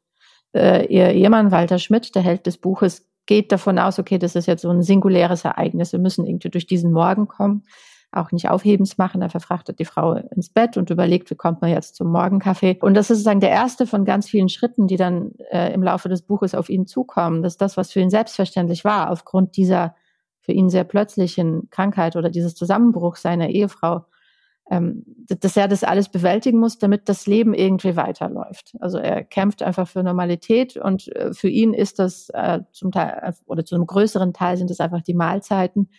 Äh, 0.53 0.85
ihr 0.93 1.09
Ehemann 1.09 1.51
Walter 1.51 1.79
Schmidt, 1.79 2.13
der 2.15 2.21
Held 2.21 2.45
des 2.45 2.57
Buches, 2.57 3.05
geht 3.25 3.51
davon 3.51 3.79
aus, 3.79 3.99
okay, 3.99 4.17
das 4.17 4.35
ist 4.35 4.45
jetzt 4.47 4.61
so 4.61 4.69
ein 4.69 4.83
singuläres 4.83 5.45
Ereignis. 5.45 5.91
Wir 5.91 5.99
müssen 5.99 6.25
irgendwie 6.25 6.49
durch 6.49 6.67
diesen 6.67 6.91
Morgen 6.91 7.27
kommen, 7.27 7.63
auch 8.11 8.31
nicht 8.31 8.49
aufhebens 8.49 8.97
machen. 8.97 9.21
Er 9.21 9.29
verfrachtet 9.29 9.79
die 9.79 9.85
Frau 9.85 10.13
ins 10.13 10.49
Bett 10.49 10.77
und 10.77 10.89
überlegt, 10.89 11.29
wie 11.31 11.35
kommt 11.35 11.61
man 11.61 11.71
jetzt 11.71 11.95
zum 11.95 12.11
Morgenkaffee. 12.11 12.77
Und 12.81 12.93
das 12.93 13.09
ist 13.09 13.19
sozusagen 13.19 13.39
der 13.39 13.49
erste 13.49 13.87
von 13.87 14.05
ganz 14.05 14.29
vielen 14.29 14.49
Schritten, 14.49 14.87
die 14.87 14.97
dann 14.97 15.31
äh, 15.51 15.73
im 15.73 15.83
Laufe 15.83 16.09
des 16.09 16.21
Buches 16.21 16.55
auf 16.55 16.69
ihn 16.69 16.87
zukommen. 16.87 17.41
Das 17.41 17.53
ist 17.53 17.61
das, 17.61 17.77
was 17.77 17.91
für 17.91 17.99
ihn 17.99 18.09
selbstverständlich 18.09 18.85
war, 18.85 19.11
aufgrund 19.11 19.57
dieser 19.57 19.95
für 20.41 20.51
ihn 20.51 20.69
sehr 20.69 20.83
plötzlichen 20.83 21.69
Krankheit 21.71 22.15
oder 22.15 22.29
dieses 22.29 22.53
Zusammenbruchs 22.53 23.23
seiner 23.23 23.49
Ehefrau 23.49 24.05
dass 24.67 25.55
er 25.55 25.67
das 25.67 25.83
alles 25.83 26.09
bewältigen 26.09 26.59
muss, 26.59 26.79
damit 26.79 27.07
das 27.07 27.27
Leben 27.27 27.53
irgendwie 27.53 27.95
weiterläuft. 27.95 28.75
Also 28.79 28.97
er 28.97 29.23
kämpft 29.23 29.61
einfach 29.61 29.87
für 29.87 30.01
Normalität 30.01 30.75
und 30.75 31.07
äh, 31.15 31.33
für 31.33 31.49
ihn 31.49 31.73
ist 31.73 31.99
das 31.99 32.29
äh, 32.29 32.61
zum 32.71 32.91
Teil 32.91 33.19
äh, 33.21 33.33
oder 33.45 33.63
zu 33.63 33.75
einem 33.75 33.85
größeren 33.85 34.33
Teil 34.33 34.57
sind 34.57 34.71
es 34.71 34.79
einfach 34.79 35.01
die 35.01 35.13
Mahlzeiten, 35.13 35.89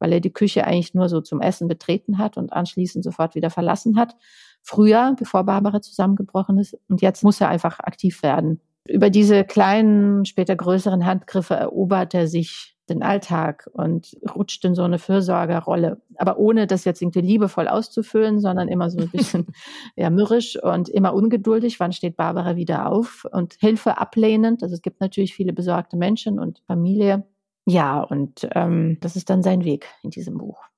weil 0.00 0.12
er 0.12 0.20
die 0.20 0.32
Küche 0.32 0.64
eigentlich 0.64 0.94
nur 0.94 1.08
so 1.08 1.20
zum 1.20 1.40
Essen 1.40 1.68
betreten 1.68 2.18
hat 2.18 2.36
und 2.36 2.52
anschließend 2.52 3.04
sofort 3.04 3.36
wieder 3.36 3.50
verlassen 3.50 3.96
hat. 3.96 4.16
Früher, 4.62 5.14
bevor 5.16 5.44
Barbara 5.44 5.80
zusammengebrochen 5.80 6.58
ist. 6.58 6.76
Und 6.88 7.00
jetzt 7.00 7.22
muss 7.22 7.40
er 7.40 7.48
einfach 7.48 7.78
aktiv 7.78 8.22
werden. 8.24 8.60
Über 8.88 9.10
diese 9.10 9.44
kleinen, 9.44 10.24
später 10.24 10.56
größeren 10.56 11.06
Handgriffe 11.06 11.54
erobert 11.54 12.14
er 12.14 12.26
sich 12.26 12.76
den 12.88 13.02
Alltag 13.02 13.68
und 13.72 14.16
rutscht 14.34 14.64
in 14.64 14.74
so 14.74 14.82
eine 14.82 14.98
Fürsorgerrolle. 14.98 16.00
Aber 16.18 16.38
ohne 16.38 16.66
das 16.66 16.84
jetzt 16.84 17.00
irgendwie 17.00 17.20
liebevoll 17.20 17.68
auszufüllen, 17.68 18.40
sondern 18.40 18.68
immer 18.68 18.90
so 18.90 18.98
ein 18.98 19.10
bisschen 19.10 19.46
ja, 19.96 20.10
mürrisch 20.10 20.62
und 20.62 20.88
immer 20.88 21.14
ungeduldig. 21.14 21.80
Wann 21.80 21.92
steht 21.92 22.16
Barbara 22.16 22.56
wieder 22.56 22.90
auf? 22.90 23.26
Und 23.30 23.54
Hilfe 23.54 23.98
ablehnend. 23.98 24.62
Also 24.62 24.74
es 24.74 24.82
gibt 24.82 25.00
natürlich 25.00 25.34
viele 25.34 25.52
besorgte 25.52 25.96
Menschen 25.96 26.38
und 26.38 26.60
Familie. 26.66 27.26
Ja, 27.66 28.00
und 28.00 28.48
ähm, 28.54 28.98
das 29.00 29.16
ist 29.16 29.30
dann 29.30 29.42
sein 29.42 29.64
Weg 29.64 29.86
in 30.02 30.10
diesem 30.10 30.38
Buch 30.38 30.68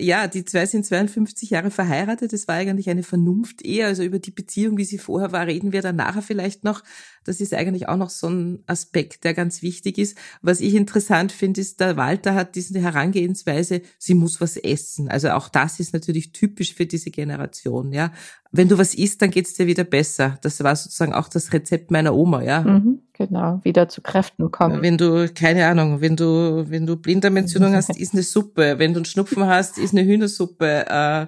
ja, 0.00 0.26
die 0.26 0.44
zwei 0.44 0.66
sind 0.66 0.84
52 0.84 1.50
Jahre 1.50 1.70
verheiratet. 1.70 2.32
Das 2.32 2.48
war 2.48 2.56
eigentlich 2.56 2.90
eine 2.90 3.02
Vernunft-Ehe. 3.02 3.86
Also 3.86 4.02
über 4.02 4.18
die 4.18 4.30
Beziehung, 4.30 4.78
wie 4.78 4.84
sie 4.84 4.98
vorher 4.98 5.32
war, 5.32 5.46
reden 5.46 5.72
wir 5.72 5.82
dann 5.82 5.96
nachher 5.96 6.22
vielleicht 6.22 6.64
noch. 6.64 6.82
Das 7.24 7.40
ist 7.40 7.52
eigentlich 7.52 7.88
auch 7.88 7.96
noch 7.96 8.10
so 8.10 8.28
ein 8.28 8.64
Aspekt, 8.66 9.24
der 9.24 9.34
ganz 9.34 9.60
wichtig 9.60 9.98
ist. 9.98 10.16
Was 10.40 10.60
ich 10.60 10.74
interessant 10.74 11.32
finde, 11.32 11.60
ist, 11.60 11.78
der 11.78 11.96
Walter 11.98 12.34
hat 12.34 12.54
diese 12.54 12.80
Herangehensweise, 12.80 13.82
sie 13.98 14.14
muss 14.14 14.40
was 14.40 14.56
essen. 14.56 15.08
Also 15.08 15.30
auch 15.30 15.50
das 15.50 15.80
ist 15.80 15.92
natürlich 15.92 16.32
typisch 16.32 16.74
für 16.74 16.86
diese 16.86 17.10
Generation, 17.10 17.92
ja. 17.92 18.12
Wenn 18.52 18.68
du 18.68 18.78
was 18.78 18.94
isst, 18.94 19.22
dann 19.22 19.30
geht's 19.30 19.54
dir 19.54 19.68
wieder 19.68 19.84
besser. 19.84 20.36
Das 20.42 20.62
war 20.64 20.74
sozusagen 20.74 21.14
auch 21.14 21.28
das 21.28 21.52
Rezept 21.52 21.92
meiner 21.92 22.16
Oma, 22.16 22.42
ja. 22.42 22.62
Mhm, 22.62 23.02
genau, 23.12 23.60
wieder 23.62 23.88
zu 23.88 24.00
Kräften 24.00 24.50
kommen. 24.50 24.82
Wenn 24.82 24.98
du, 24.98 25.28
keine 25.32 25.66
Ahnung, 25.66 26.00
wenn 26.00 26.16
du, 26.16 26.64
wenn 26.68 26.84
du 26.84 26.96
Blinddarmentzündung 26.96 27.74
hast, 27.74 27.90
isst 28.00 28.12
eine 28.12 28.24
Suppe. 28.24 28.78
Wenn 28.78 28.92
du 28.92 28.98
einen 28.98 29.04
Schnupfen 29.04 29.44
hast, 29.46 29.78
isst 29.78 29.94
eine 29.94 30.04
Hühnersuppe. 30.04 30.86
Äh, 30.88 31.26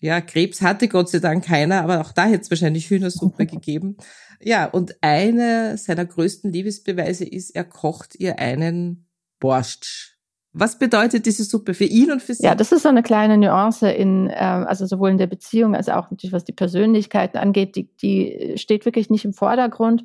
ja, 0.00 0.20
Krebs 0.20 0.60
hatte 0.60 0.88
Gott 0.88 1.08
sei 1.08 1.20
Dank 1.20 1.44
keiner, 1.44 1.82
aber 1.82 2.00
auch 2.00 2.10
da 2.10 2.24
hätte 2.24 2.42
es 2.42 2.50
wahrscheinlich 2.50 2.90
Hühnersuppe 2.90 3.46
gegeben. 3.46 3.96
Ja, 4.40 4.66
und 4.66 4.96
einer 5.02 5.76
seiner 5.76 6.04
größten 6.04 6.52
Liebesbeweise 6.52 7.24
ist, 7.24 7.50
er 7.50 7.64
kocht 7.64 8.16
ihr 8.16 8.38
einen 8.38 9.08
Borscht. 9.40 10.16
Was 10.58 10.78
bedeutet 10.78 11.26
diese 11.26 11.44
Suppe 11.44 11.74
für 11.74 11.84
ihn 11.84 12.10
und 12.10 12.22
für 12.22 12.32
sie? 12.32 12.44
Ja, 12.44 12.54
das 12.54 12.72
ist 12.72 12.84
so 12.84 12.88
eine 12.88 13.02
kleine 13.02 13.36
Nuance 13.36 13.90
in, 13.90 14.30
äh, 14.30 14.34
also 14.34 14.86
sowohl 14.86 15.10
in 15.10 15.18
der 15.18 15.26
Beziehung 15.26 15.74
als 15.74 15.90
auch 15.90 16.10
natürlich 16.10 16.32
was 16.32 16.44
die 16.44 16.52
Persönlichkeiten 16.52 17.36
angeht. 17.36 17.76
Die, 17.76 17.94
die 17.96 18.54
steht 18.56 18.86
wirklich 18.86 19.10
nicht 19.10 19.26
im 19.26 19.34
Vordergrund. 19.34 20.04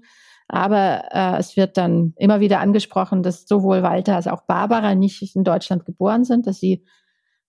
Aber 0.50 1.06
äh, 1.12 1.40
es 1.40 1.56
wird 1.56 1.78
dann 1.78 2.14
immer 2.18 2.42
wieder 2.42 2.60
angesprochen, 2.60 3.24
dass 3.24 3.48
sowohl 3.48 3.84
Walter 3.84 4.18
als 4.18 4.28
auch 4.28 4.42
Barbara 4.42 4.94
nicht 4.96 5.34
in 5.34 5.46
Deutschland 5.46 5.86
geboren 5.86 6.26
sind, 6.26 6.46
dass 6.46 6.60
sie 6.60 6.84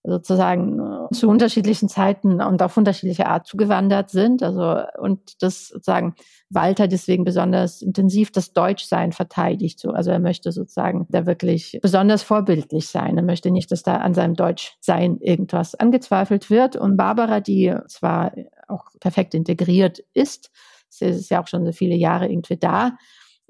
sozusagen 0.03 0.79
äh, 0.79 1.13
zu 1.13 1.29
unterschiedlichen 1.29 1.87
Zeiten 1.87 2.41
und 2.41 2.61
auf 2.61 2.75
unterschiedliche 2.75 3.27
Art 3.27 3.47
zugewandert 3.47 4.09
sind. 4.09 4.43
Also 4.43 4.83
und 4.99 5.41
das 5.41 5.69
sozusagen 5.69 6.15
Walter 6.49 6.87
deswegen 6.87 7.23
besonders 7.23 7.81
intensiv 7.81 8.31
das 8.31 8.53
Deutschsein 8.53 9.11
verteidigt. 9.11 9.79
So, 9.79 9.91
also 9.91 10.11
er 10.11 10.19
möchte 10.19 10.51
sozusagen 10.51 11.07
da 11.09 11.25
wirklich 11.25 11.79
besonders 11.81 12.23
vorbildlich 12.23 12.87
sein. 12.87 13.17
Er 13.17 13.23
möchte 13.23 13.49
nicht, 13.49 13.71
dass 13.71 13.83
da 13.83 13.97
an 13.97 14.13
seinem 14.13 14.35
Deutschsein 14.35 15.17
irgendwas 15.19 15.75
angezweifelt 15.75 16.49
wird. 16.49 16.75
Und 16.75 16.97
Barbara, 16.97 17.39
die 17.39 17.73
zwar 17.87 18.33
auch 18.67 18.85
perfekt 18.99 19.33
integriert 19.33 19.99
ist, 20.13 20.51
sie 20.89 21.05
ist 21.05 21.29
ja 21.29 21.41
auch 21.41 21.47
schon 21.47 21.65
so 21.65 21.71
viele 21.71 21.95
Jahre 21.95 22.27
irgendwie 22.27 22.57
da, 22.57 22.97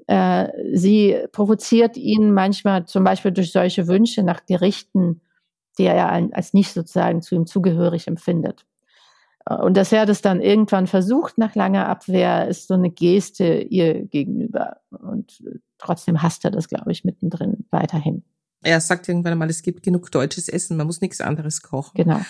äh, 0.06 0.48
sie 0.72 1.16
provoziert 1.32 1.96
ihn 1.96 2.32
manchmal 2.32 2.86
zum 2.86 3.04
Beispiel 3.04 3.32
durch 3.32 3.52
solche 3.52 3.88
Wünsche 3.88 4.22
nach 4.22 4.44
Gerichten, 4.46 5.20
die 5.78 5.84
er 5.84 6.10
als 6.32 6.54
nicht 6.54 6.72
sozusagen 6.72 7.22
zu 7.22 7.34
ihm 7.34 7.46
zugehörig 7.46 8.06
empfindet. 8.08 8.64
Äh, 9.46 9.56
und 9.56 9.76
dass 9.76 9.92
er 9.92 10.06
das 10.06 10.22
dann 10.22 10.40
irgendwann 10.40 10.86
versucht 10.86 11.38
nach 11.38 11.54
langer 11.54 11.88
Abwehr, 11.88 12.48
ist 12.48 12.68
so 12.68 12.74
eine 12.74 12.90
Geste 12.90 13.60
ihr 13.62 14.04
gegenüber. 14.06 14.78
Und 14.90 15.42
trotzdem 15.78 16.22
hasst 16.22 16.44
er 16.44 16.50
das, 16.50 16.68
glaube 16.68 16.92
ich, 16.92 17.04
mittendrin 17.04 17.66
weiterhin. 17.70 18.24
Er 18.62 18.80
sagt 18.80 19.08
irgendwann 19.08 19.32
einmal, 19.32 19.50
es 19.50 19.62
gibt 19.62 19.82
genug 19.82 20.10
deutsches 20.10 20.48
Essen, 20.48 20.76
man 20.76 20.86
muss 20.86 21.02
nichts 21.02 21.20
anderes 21.20 21.62
kochen. 21.62 22.02
Genau. 22.02 22.20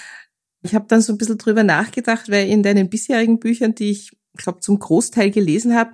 Ich 0.62 0.74
habe 0.74 0.86
dann 0.88 1.00
so 1.00 1.12
ein 1.12 1.18
bisschen 1.18 1.38
drüber 1.38 1.62
nachgedacht, 1.62 2.30
weil 2.30 2.48
in 2.48 2.62
deinen 2.62 2.88
bisherigen 2.88 3.38
Büchern, 3.38 3.74
die 3.74 3.90
ich, 3.90 4.16
glaube 4.36 4.60
zum 4.60 4.80
Großteil 4.80 5.30
gelesen 5.30 5.76
habe, 5.76 5.92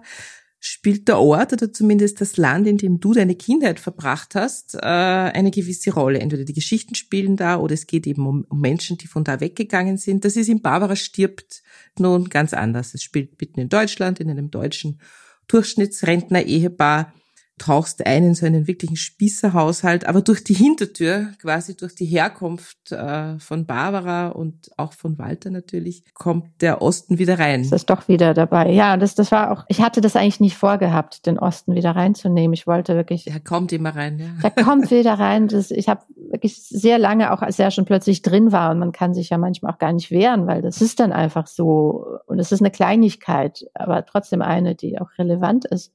spielt 0.63 1.09
der 1.09 1.19
Ort 1.19 1.55
oder 1.55 1.73
zumindest 1.73 2.21
das 2.21 2.37
Land, 2.37 2.67
in 2.67 2.77
dem 2.77 3.01
du 3.01 3.15
deine 3.15 3.35
Kindheit 3.35 3.81
verbracht 3.81 4.35
hast, 4.35 4.75
äh, 4.75 4.79
eine 4.79 5.51
gewisse 5.51 5.93
Rolle. 5.93 6.21
Entweder 6.21 6.45
die 6.45 6.53
Geschichten 6.53 6.95
spielen 6.95 7.37
da 7.37 7.59
oder 7.59 7.73
es 7.73 7.87
geht 7.87 8.07
eben 8.07 8.27
um, 8.27 8.47
Menschen, 8.53 8.99
die 8.99 9.07
von 9.07 9.25
da 9.25 9.41
weggegangen 9.41 9.97
sind. 9.97 10.25
Das 10.27 10.37
ist 10.37 10.51
in 10.51 10.61
Barbara 10.61 10.97
stirbt 10.97 11.63
nun 11.99 12.29
ganz 12.29 12.53
anders. 12.53 12.93
Es 12.93 13.03
spielt 13.03 13.41
mitten 13.41 13.59
in 13.59 13.71
Deutschland, 13.71 14.21
in 14.21 14.29
einem 14.31 14.51
deutschen 14.51 15.01
Durchschnittsrentner-Ehepaar 15.49 17.15
tauchst 17.61 18.07
ein 18.07 18.25
in 18.25 18.35
so 18.35 18.47
einen 18.47 18.67
wirklichen 18.67 18.97
Spießerhaushalt, 18.97 20.07
aber 20.07 20.23
durch 20.23 20.43
die 20.43 20.55
Hintertür, 20.55 21.29
quasi 21.41 21.77
durch 21.77 21.95
die 21.95 22.07
Herkunft 22.07 22.91
äh, 22.91 23.39
von 23.39 23.67
Barbara 23.67 24.29
und 24.29 24.71
auch 24.79 24.95
von 24.95 25.19
Walter 25.19 25.51
natürlich, 25.51 26.03
kommt 26.15 26.63
der 26.63 26.81
Osten 26.81 27.19
wieder 27.19 27.39
rein. 27.39 27.63
Das 27.63 27.83
ist 27.83 27.91
doch 27.91 28.09
wieder 28.09 28.33
dabei. 28.33 28.71
Ja, 28.71 28.97
das, 28.97 29.15
das 29.15 29.31
war 29.31 29.51
auch, 29.51 29.65
ich 29.69 29.83
hatte 29.83 30.01
das 30.01 30.17
eigentlich 30.17 30.41
nicht 30.41 30.57
vorgehabt, 30.57 31.27
den 31.27 31.39
Osten 31.39 31.75
wieder 31.75 31.91
reinzunehmen. 31.91 32.55
Ich 32.55 32.67
wollte 32.67 32.95
wirklich. 32.95 33.27
Er 33.27 33.41
kommt 33.41 33.73
immer 33.73 33.95
rein, 33.95 34.19
ja. 34.19 34.49
Der 34.49 34.65
kommt 34.65 34.91
wieder 34.91 35.15
rein. 35.15 35.49
Das, 35.49 35.71
ich 35.71 35.91
habe 35.91 36.01
wirklich 36.31 36.63
sehr 36.63 36.99
lange, 36.99 37.31
auch 37.31 37.43
als 37.43 37.59
er 37.59 37.71
schon 37.71 37.85
plötzlich 37.85 38.23
drin 38.23 38.53
war 38.53 38.71
und 38.71 38.79
man 38.79 38.93
kann 38.93 39.13
sich 39.13 39.29
ja 39.29 39.37
manchmal 39.37 39.75
auch 39.75 39.79
gar 39.79 39.93
nicht 39.93 40.11
wehren, 40.11 40.47
weil 40.47 40.63
das 40.63 40.81
ist 40.81 40.99
dann 40.99 41.13
einfach 41.13 41.47
so 41.47 42.07
und 42.27 42.39
es 42.39 42.53
ist 42.53 42.61
eine 42.61 42.71
Kleinigkeit, 42.71 43.67
aber 43.75 44.07
trotzdem 44.07 44.41
eine, 44.41 44.75
die 44.75 44.99
auch 44.99 45.11
relevant 45.19 45.67
ist 45.67 45.93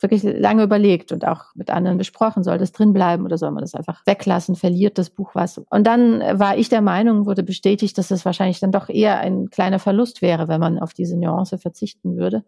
wirklich 0.00 0.22
lange 0.22 0.62
überlegt 0.62 1.12
und 1.12 1.26
auch 1.26 1.46
mit 1.54 1.70
anderen 1.70 1.98
besprochen, 1.98 2.44
soll 2.44 2.58
das 2.58 2.72
drin 2.72 2.92
bleiben 2.92 3.24
oder 3.24 3.38
soll 3.38 3.50
man 3.50 3.62
das 3.62 3.74
einfach 3.74 4.06
weglassen, 4.06 4.54
verliert 4.54 4.98
das 4.98 5.10
Buch 5.10 5.34
was. 5.34 5.58
Und 5.58 5.86
dann 5.86 6.20
war 6.38 6.56
ich 6.56 6.68
der 6.68 6.82
Meinung, 6.82 7.26
wurde 7.26 7.42
bestätigt, 7.42 7.98
dass 7.98 8.10
es 8.10 8.24
wahrscheinlich 8.24 8.60
dann 8.60 8.72
doch 8.72 8.88
eher 8.88 9.18
ein 9.18 9.50
kleiner 9.50 9.78
Verlust 9.78 10.22
wäre, 10.22 10.48
wenn 10.48 10.60
man 10.60 10.78
auf 10.78 10.94
diese 10.94 11.16
Nuance 11.16 11.58
verzichten 11.58 12.16
würde. 12.16 12.44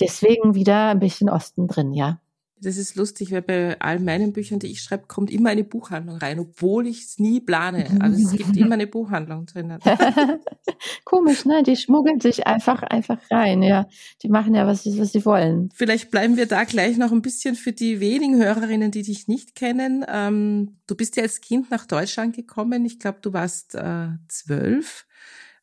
Deswegen 0.00 0.54
wieder 0.54 0.88
ein 0.88 1.00
bisschen 1.00 1.28
Osten 1.28 1.66
drin, 1.66 1.92
ja. 1.92 2.20
Das 2.60 2.76
ist 2.76 2.96
lustig, 2.96 3.32
weil 3.32 3.42
bei 3.42 3.80
all 3.80 4.00
meinen 4.00 4.32
Büchern, 4.32 4.58
die 4.58 4.68
ich 4.68 4.82
schreibe, 4.82 5.06
kommt 5.06 5.30
immer 5.30 5.50
eine 5.50 5.64
Buchhandlung 5.64 6.16
rein, 6.16 6.38
obwohl 6.38 6.86
ich 6.86 7.02
es 7.04 7.18
nie 7.18 7.40
plane. 7.40 7.86
Also 8.00 8.24
es 8.24 8.32
gibt 8.32 8.56
immer 8.56 8.74
eine 8.74 8.86
Buchhandlung 8.86 9.46
drin. 9.46 9.78
Komisch, 11.04 11.44
ne? 11.44 11.62
Die 11.62 11.76
schmuggeln 11.76 12.20
sich 12.20 12.46
einfach 12.46 12.82
einfach 12.82 13.18
rein, 13.30 13.62
ja. 13.62 13.88
Die 14.22 14.28
machen 14.28 14.54
ja, 14.54 14.66
was, 14.66 14.86
was 14.98 15.12
sie 15.12 15.24
wollen. 15.24 15.70
Vielleicht 15.74 16.10
bleiben 16.10 16.36
wir 16.36 16.46
da 16.46 16.64
gleich 16.64 16.96
noch 16.96 17.12
ein 17.12 17.22
bisschen 17.22 17.54
für 17.54 17.72
die 17.72 18.00
wenigen 18.00 18.36
Hörerinnen, 18.36 18.90
die 18.90 19.02
dich 19.02 19.28
nicht 19.28 19.54
kennen. 19.54 20.04
Ähm, 20.08 20.78
du 20.86 20.94
bist 20.94 21.16
ja 21.16 21.22
als 21.22 21.40
Kind 21.40 21.70
nach 21.70 21.86
Deutschland 21.86 22.34
gekommen. 22.36 22.84
Ich 22.84 22.98
glaube, 22.98 23.18
du 23.22 23.32
warst 23.32 23.74
äh, 23.74 24.08
zwölf. 24.28 25.06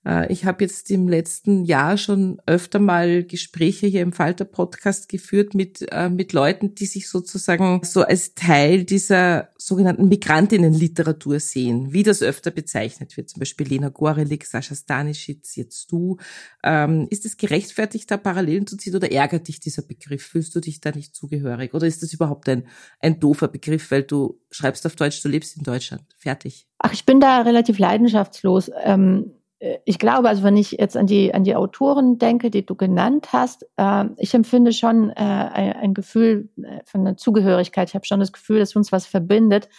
Äh, 0.06 0.32
ich 0.32 0.46
habe 0.46 0.64
jetzt 0.64 0.90
im 0.92 1.08
letzten 1.08 1.66
Jahr 1.66 1.98
schon 1.98 2.40
öfter 2.46 2.80
mal 2.80 3.24
Gespräche 3.24 3.88
hier 3.88 4.02
im 4.02 4.14
Falter 4.14 4.46
Podcast 4.46 5.10
geführt 5.10 5.54
mit, 5.54 5.86
äh, 5.92 6.10
mit 6.10 6.34
Leuten, 6.34 6.76
die 6.76 6.86
sich 6.86 7.10
sozusagen 7.10 7.82
so 7.84 8.04
als 8.04 8.36
Teil 8.36 8.84
dieser 8.84 9.50
sogenannten 9.58 10.08
Migrantinnenliteratur 10.08 11.40
sehen, 11.40 11.92
wie 11.92 12.04
das 12.04 12.22
öfter 12.22 12.52
bezeichnet 12.52 13.18
wird, 13.18 13.30
zum 13.30 13.40
Beispiel 13.40 13.68
Lena 13.68 13.90
Gorelik, 13.90 14.46
Sascha 14.46 14.76
Stanischitz, 14.76 15.56
jetzt 15.56 15.92
du. 15.92 16.18
Ähm, 16.64 17.08
ist 17.10 17.26
es 17.26 17.38
gerechtfertigt, 17.38 18.10
da 18.12 18.18
Parallelen 18.18 18.68
zu 18.68 18.78
ziehen 18.78 18.96
oder 18.96 19.12
ärgert 19.12 19.48
dich 19.48 19.60
dieser 19.60 19.82
Begriff? 19.82 20.24
Fühlst 20.24 20.56
du 20.56 20.60
dich 20.60 20.82
da 20.82 20.92
nicht 20.92 21.16
zugehörig? 21.16 21.74
Oder 21.74 21.88
ist 21.88 22.04
das 22.04 22.14
überhaupt 22.14 22.48
ein, 22.50 22.68
ein 23.00 23.20
doofer 23.20 23.48
Begriff, 23.48 23.90
weil 23.92 24.04
du 24.04 24.40
schreibst 24.52 24.86
auf 24.86 24.96
Deutsch, 24.96 25.22
du 25.24 25.30
lebst 25.30 25.58
in 25.58 25.64
Deutschland? 25.64 26.04
Fertig. 26.18 26.68
Ach, 26.78 26.94
ich 26.94 27.06
bin 27.06 27.20
da 27.20 27.42
relativ 27.42 27.80
leidenschaftslos. 27.80 28.70
Ähm 28.84 29.26
äh, 29.26 29.45
ich 29.86 30.00
glaube, 30.00 30.30
also 30.30 30.44
wenn 30.44 30.58
ich 30.58 30.72
jetzt 30.72 30.98
an 30.98 31.08
die, 31.08 31.34
an 31.34 31.44
die 31.44 31.56
Autoren 31.56 32.18
denke, 32.18 32.50
die 32.50 32.66
du 32.66 32.76
genannt 32.76 33.30
hast, 33.34 33.66
äh, 33.78 34.06
ich 34.18 34.34
empfinde 34.34 34.74
schon 34.74 35.10
äh, 35.10 35.14
ein, 35.14 35.74
ein, 35.74 35.94
Gefühl 35.94 36.50
äh, 36.58 36.82
von 36.86 37.02
einer 37.02 37.18
Zugehörigkeit. 37.18 37.90
Ich 37.90 37.96
habe 37.96 38.06
schon 38.06 38.20
das 38.20 38.34
Gefühl, 38.34 38.60
dass 38.60 38.76
uns 38.76 38.92
was 38.92 39.06
verbindet, 39.06 39.70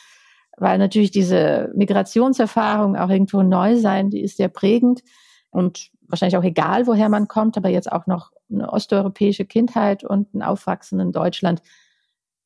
weil 0.57 0.79
natürlich 0.79 1.11
diese 1.11 1.73
Migrationserfahrung 1.75 2.97
auch 2.97 3.11
irgendwo 3.11 3.43
neu 3.43 3.77
sein, 3.77 4.11
die 4.11 4.23
ist 4.23 4.39
sehr 4.39 4.49
prägend 4.49 5.03
und 5.51 5.91
wahrscheinlich 6.09 6.37
auch 6.37 6.45
egal, 6.45 6.87
woher 6.87 7.09
man 7.09 7.29
kommt, 7.29 7.57
aber 7.57 7.69
jetzt 7.69 7.91
auch 7.91 8.07
noch 8.07 8.33
eine 8.51 8.73
osteuropäische 8.73 9.45
Kindheit 9.45 10.05
und 10.05 10.35
ein 10.35 10.43
Aufwachsen 10.43 11.01
in 11.01 11.13
Deutschland. 11.13 11.63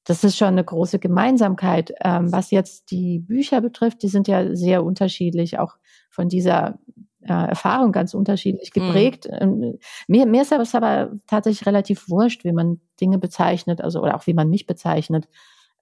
Das 0.04 0.24
ist 0.24 0.36
schon 0.36 0.48
eine 0.48 0.64
große 0.64 0.98
Gemeinsamkeit. 0.98 1.92
Ähm, 2.02 2.32
was 2.32 2.50
jetzt 2.50 2.90
die 2.90 3.18
Bücher 3.18 3.60
betrifft, 3.60 4.02
die 4.02 4.08
sind 4.08 4.28
ja 4.28 4.54
sehr 4.56 4.82
unterschiedlich, 4.82 5.58
auch 5.58 5.76
von 6.08 6.28
dieser 6.28 6.78
äh, 7.22 7.32
Erfahrung 7.32 7.92
ganz 7.92 8.14
unterschiedlich 8.14 8.70
mhm. 8.74 8.80
geprägt. 8.80 9.28
Mhm. 9.30 9.78
Mir, 10.08 10.26
mir 10.26 10.42
ist 10.42 10.52
es 10.52 10.74
aber 10.74 11.12
tatsächlich 11.26 11.66
relativ 11.66 12.08
wurscht, 12.08 12.44
wie 12.44 12.52
man 12.52 12.80
Dinge 13.00 13.18
bezeichnet, 13.18 13.80
also 13.80 14.00
oder 14.00 14.16
auch 14.16 14.26
wie 14.26 14.34
man 14.34 14.48
mich 14.48 14.66
bezeichnet. 14.66 15.28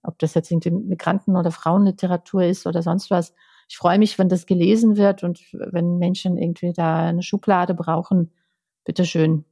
Ob 0.03 0.19
das 0.19 0.35
jetzt 0.35 0.51
irgendwie 0.51 0.71
Migranten- 0.71 1.37
oder 1.37 1.51
Frauenliteratur 1.51 2.45
ist 2.45 2.67
oder 2.67 2.83
sonst 2.83 3.11
was. 3.11 3.35
Ich 3.69 3.77
freue 3.77 3.99
mich, 3.99 4.19
wenn 4.19 4.29
das 4.29 4.47
gelesen 4.47 4.97
wird 4.97 5.23
und 5.23 5.41
wenn 5.53 5.99
Menschen 5.99 6.39
irgendwie 6.39 6.73
da 6.73 7.09
eine 7.09 7.23
Schublade 7.23 7.75
brauchen, 7.75 8.33
bitteschön, 8.85 9.45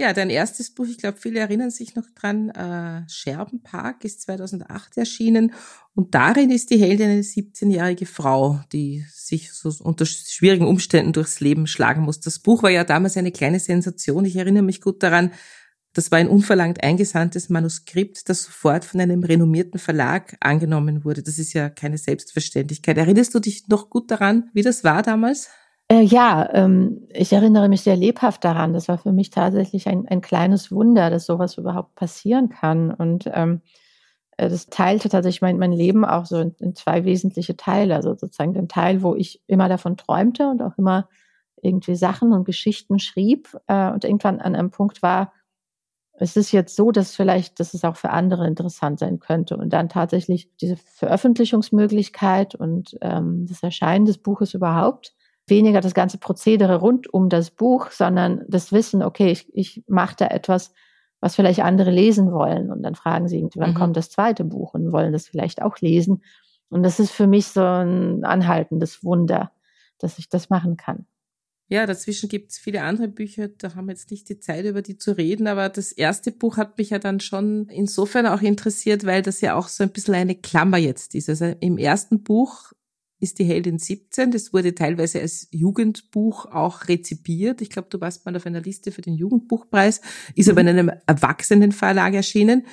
ja, 0.00 0.14
dein 0.14 0.30
erstes 0.30 0.74
Buch, 0.74 0.86
ich 0.86 0.96
glaube, 0.96 1.18
viele 1.18 1.40
erinnern 1.40 1.70
sich 1.70 1.94
noch 1.94 2.06
dran, 2.14 2.48
äh, 2.48 3.08
Scherbenpark 3.08 4.04
ist 4.04 4.22
2008 4.22 4.96
erschienen 4.96 5.52
und 5.94 6.14
darin 6.14 6.50
ist 6.50 6.70
die 6.70 6.78
Heldin 6.78 7.10
eine 7.10 7.22
17-jährige 7.22 8.06
Frau, 8.06 8.60
die 8.72 9.04
sich 9.12 9.52
so 9.52 9.70
unter 9.84 10.06
schwierigen 10.06 10.66
Umständen 10.66 11.12
durchs 11.12 11.40
Leben 11.40 11.66
schlagen 11.66 12.02
muss. 12.02 12.20
Das 12.20 12.38
Buch 12.38 12.62
war 12.62 12.70
ja 12.70 12.84
damals 12.84 13.18
eine 13.18 13.30
kleine 13.30 13.60
Sensation. 13.60 14.24
Ich 14.24 14.36
erinnere 14.36 14.62
mich 14.62 14.80
gut 14.80 15.02
daran, 15.02 15.32
das 15.92 16.10
war 16.10 16.18
ein 16.18 16.28
unverlangt 16.28 16.82
eingesandtes 16.82 17.50
Manuskript, 17.50 18.28
das 18.28 18.44
sofort 18.44 18.84
von 18.84 19.00
einem 19.00 19.22
renommierten 19.22 19.78
Verlag 19.78 20.36
angenommen 20.40 21.04
wurde. 21.04 21.22
Das 21.22 21.38
ist 21.38 21.52
ja 21.52 21.68
keine 21.68 21.98
Selbstverständlichkeit. 21.98 22.96
Erinnerst 22.96 23.34
du 23.34 23.40
dich 23.40 23.68
noch 23.68 23.90
gut 23.90 24.10
daran, 24.10 24.48
wie 24.54 24.62
das 24.62 24.82
war 24.82 25.02
damals? 25.02 25.50
Äh, 25.90 26.02
ja, 26.02 26.48
ähm, 26.52 27.08
ich 27.12 27.32
erinnere 27.32 27.68
mich 27.68 27.80
sehr 27.82 27.96
lebhaft 27.96 28.44
daran. 28.44 28.72
Das 28.74 28.86
war 28.86 28.96
für 28.98 29.10
mich 29.10 29.30
tatsächlich 29.30 29.88
ein, 29.88 30.06
ein 30.06 30.20
kleines 30.20 30.70
Wunder, 30.70 31.10
dass 31.10 31.26
sowas 31.26 31.58
überhaupt 31.58 31.96
passieren 31.96 32.48
kann. 32.48 32.92
Und 32.92 33.28
ähm, 33.34 33.60
äh, 34.36 34.48
das 34.48 34.68
teilte 34.68 35.08
tatsächlich 35.08 35.42
mein, 35.42 35.58
mein 35.58 35.72
Leben 35.72 36.04
auch 36.04 36.26
so 36.26 36.38
in, 36.38 36.54
in, 36.60 36.76
zwei 36.76 37.04
wesentliche 37.04 37.56
Teile. 37.56 37.96
Also 37.96 38.14
sozusagen 38.14 38.54
den 38.54 38.68
Teil, 38.68 39.02
wo 39.02 39.16
ich 39.16 39.42
immer 39.48 39.68
davon 39.68 39.96
träumte 39.96 40.48
und 40.48 40.62
auch 40.62 40.78
immer 40.78 41.08
irgendwie 41.60 41.96
Sachen 41.96 42.32
und 42.32 42.44
Geschichten 42.44 43.00
schrieb 43.00 43.56
äh, 43.66 43.90
und 43.90 44.04
irgendwann 44.04 44.40
an 44.40 44.54
einem 44.54 44.70
Punkt 44.70 45.02
war, 45.02 45.32
es 46.12 46.36
ist 46.36 46.52
jetzt 46.52 46.76
so, 46.76 46.92
dass 46.92 47.16
vielleicht, 47.16 47.58
dass 47.58 47.74
es 47.74 47.82
auch 47.82 47.96
für 47.96 48.10
andere 48.10 48.46
interessant 48.46 49.00
sein 49.00 49.18
könnte. 49.18 49.56
Und 49.56 49.72
dann 49.72 49.88
tatsächlich 49.88 50.54
diese 50.58 50.76
Veröffentlichungsmöglichkeit 50.76 52.54
und 52.54 52.96
ähm, 53.00 53.46
das 53.48 53.62
Erscheinen 53.64 54.04
des 54.04 54.18
Buches 54.18 54.54
überhaupt 54.54 55.14
weniger 55.50 55.80
das 55.80 55.94
ganze 55.94 56.18
Prozedere 56.18 56.76
rund 56.76 57.12
um 57.12 57.28
das 57.28 57.50
Buch, 57.50 57.90
sondern 57.90 58.44
das 58.48 58.72
Wissen, 58.72 59.02
okay, 59.02 59.30
ich, 59.30 59.54
ich 59.54 59.84
mache 59.88 60.16
da 60.16 60.26
etwas, 60.28 60.72
was 61.20 61.36
vielleicht 61.36 61.60
andere 61.60 61.90
lesen 61.90 62.32
wollen. 62.32 62.70
Und 62.70 62.82
dann 62.82 62.94
fragen 62.94 63.28
sie 63.28 63.38
irgendwie, 63.38 63.60
wann 63.60 63.70
mhm. 63.70 63.76
kommt 63.76 63.96
das 63.96 64.10
zweite 64.10 64.44
Buch 64.44 64.74
und 64.74 64.92
wollen 64.92 65.12
das 65.12 65.28
vielleicht 65.28 65.62
auch 65.62 65.78
lesen. 65.78 66.22
Und 66.70 66.82
das 66.82 67.00
ist 67.00 67.10
für 67.10 67.26
mich 67.26 67.48
so 67.48 67.62
ein 67.62 68.24
anhaltendes 68.24 69.04
Wunder, 69.04 69.52
dass 69.98 70.18
ich 70.18 70.28
das 70.28 70.48
machen 70.48 70.76
kann. 70.76 71.06
Ja, 71.68 71.86
dazwischen 71.86 72.28
gibt 72.28 72.50
es 72.50 72.58
viele 72.58 72.82
andere 72.82 73.06
Bücher, 73.06 73.46
da 73.46 73.76
haben 73.76 73.86
wir 73.86 73.92
jetzt 73.92 74.10
nicht 74.10 74.28
die 74.28 74.40
Zeit, 74.40 74.64
über 74.64 74.82
die 74.82 74.98
zu 74.98 75.16
reden, 75.16 75.46
aber 75.46 75.68
das 75.68 75.92
erste 75.92 76.32
Buch 76.32 76.56
hat 76.56 76.76
mich 76.78 76.90
ja 76.90 76.98
dann 76.98 77.20
schon 77.20 77.68
insofern 77.68 78.26
auch 78.26 78.42
interessiert, 78.42 79.06
weil 79.06 79.22
das 79.22 79.40
ja 79.40 79.54
auch 79.54 79.68
so 79.68 79.84
ein 79.84 79.92
bisschen 79.92 80.14
eine 80.14 80.34
Klammer 80.34 80.78
jetzt 80.78 81.14
ist. 81.14 81.28
Also 81.28 81.54
im 81.60 81.78
ersten 81.78 82.24
Buch 82.24 82.72
ist 83.20 83.38
die 83.38 83.44
Heldin 83.44 83.78
17. 83.78 84.30
Das 84.30 84.52
wurde 84.52 84.74
teilweise 84.74 85.20
als 85.20 85.48
Jugendbuch 85.50 86.46
auch 86.46 86.88
rezipiert. 86.88 87.60
Ich 87.60 87.70
glaube, 87.70 87.88
du 87.90 88.00
warst 88.00 88.24
mal 88.24 88.34
auf 88.34 88.46
einer 88.46 88.60
Liste 88.60 88.90
für 88.90 89.02
den 89.02 89.14
Jugendbuchpreis, 89.14 90.00
ist 90.34 90.48
aber 90.48 90.62
in 90.62 90.66
mhm. 90.66 90.78
einem 90.78 90.90
Erwachsenenverlag 91.06 92.14
erschienen. 92.14 92.66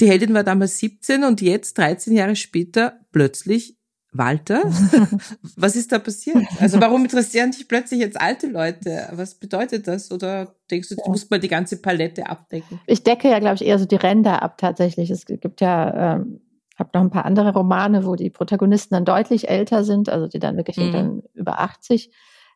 Die 0.00 0.08
Heldin 0.08 0.32
war 0.32 0.44
damals 0.44 0.78
17 0.78 1.24
und 1.24 1.42
jetzt, 1.42 1.76
13 1.76 2.14
Jahre 2.14 2.34
später, 2.34 3.00
plötzlich 3.12 3.76
Walter, 4.12 4.62
was 5.56 5.76
ist 5.76 5.92
da 5.92 5.98
passiert? 5.98 6.38
Also 6.58 6.80
warum 6.80 7.04
interessieren 7.04 7.52
dich 7.52 7.68
plötzlich 7.68 8.00
jetzt 8.00 8.20
alte 8.20 8.48
Leute? 8.48 9.08
Was 9.12 9.36
bedeutet 9.36 9.86
das? 9.86 10.10
Oder 10.10 10.54
denkst 10.70 10.88
du, 10.88 10.96
du 10.96 11.10
musst 11.10 11.30
mal 11.30 11.38
die 11.38 11.48
ganze 11.48 11.76
Palette 11.76 12.26
abdecken? 12.26 12.80
Ich 12.86 13.04
decke 13.04 13.28
ja, 13.28 13.38
glaube 13.38 13.56
ich, 13.56 13.64
eher 13.64 13.78
so 13.78 13.84
die 13.84 13.96
Ränder 13.96 14.42
ab 14.42 14.58
tatsächlich. 14.58 15.10
Es 15.10 15.26
gibt 15.26 15.60
ja, 15.60 16.16
ähm, 16.16 16.40
habe 16.80 16.90
noch 16.94 17.02
ein 17.02 17.10
paar 17.10 17.24
andere 17.24 17.52
Romane, 17.52 18.04
wo 18.04 18.16
die 18.16 18.30
Protagonisten 18.30 18.94
dann 18.94 19.04
deutlich 19.04 19.48
älter 19.48 19.84
sind, 19.84 20.08
also 20.08 20.26
die 20.26 20.38
dann 20.38 20.56
wirklich 20.56 20.76
mhm. 20.78 20.92
dann 20.92 21.22
über 21.34 21.60
80. 21.60 22.10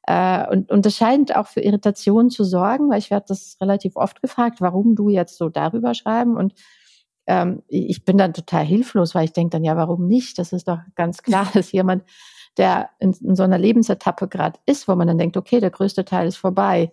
Äh, 0.07 0.49
und, 0.51 0.71
und 0.71 0.85
das 0.85 0.97
scheint 0.97 1.37
auch 1.37 1.47
für 1.47 1.61
Irritationen 1.61 2.31
zu 2.31 2.43
sorgen, 2.43 2.91
weil 2.91 2.99
ich 2.99 3.11
werde 3.11 3.27
das 3.29 3.57
relativ 3.61 3.97
oft 3.97 4.21
gefragt, 4.21 4.61
warum 4.61 4.97
du 4.97 5.09
jetzt 5.09 5.39
so 5.39 5.49
darüber 5.49 5.95
schreiben 5.95 6.37
und 6.37 6.55
ähm, 7.27 7.63
ich 7.69 8.05
bin 8.05 8.19
dann 8.19 8.35
total 8.35 8.65
hilflos, 8.65 9.15
weil 9.15 9.25
ich 9.25 9.33
denke 9.33 9.51
dann, 9.51 9.65
ja, 9.65 9.77
warum 9.77 10.07
nicht? 10.07 10.39
Das 10.39 10.53
ist 10.53 10.69
doch 10.69 10.79
ganz 10.95 11.23
klar, 11.23 11.49
dass 11.55 11.73
jemand, 11.73 12.05
der 12.57 12.91
in, 12.99 13.13
in 13.13 13.35
so 13.35 13.43
einer 13.43 13.59
Lebensetappe 13.59 14.29
gerade 14.29 14.59
ist, 14.67 14.89
wo 14.89 14.95
man 14.95 15.09
dann 15.09 15.19
denkt, 15.19 15.37
okay, 15.37 15.61
der 15.61 15.71
größte 15.71 16.05
Teil 16.05 16.29
ist 16.29 16.37
vorbei. 16.37 16.93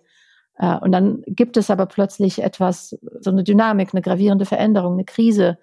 Äh, 0.56 0.78
und 0.78 0.92
dann 0.92 1.22
gibt 1.26 1.56
es 1.56 1.70
aber 1.70 1.86
plötzlich 1.86 2.42
etwas, 2.42 2.98
so 3.20 3.30
eine 3.30 3.44
Dynamik, 3.44 3.90
eine 3.92 4.02
gravierende 4.02 4.46
Veränderung, 4.46 4.94
eine 4.94 5.04
Krise. 5.04 5.58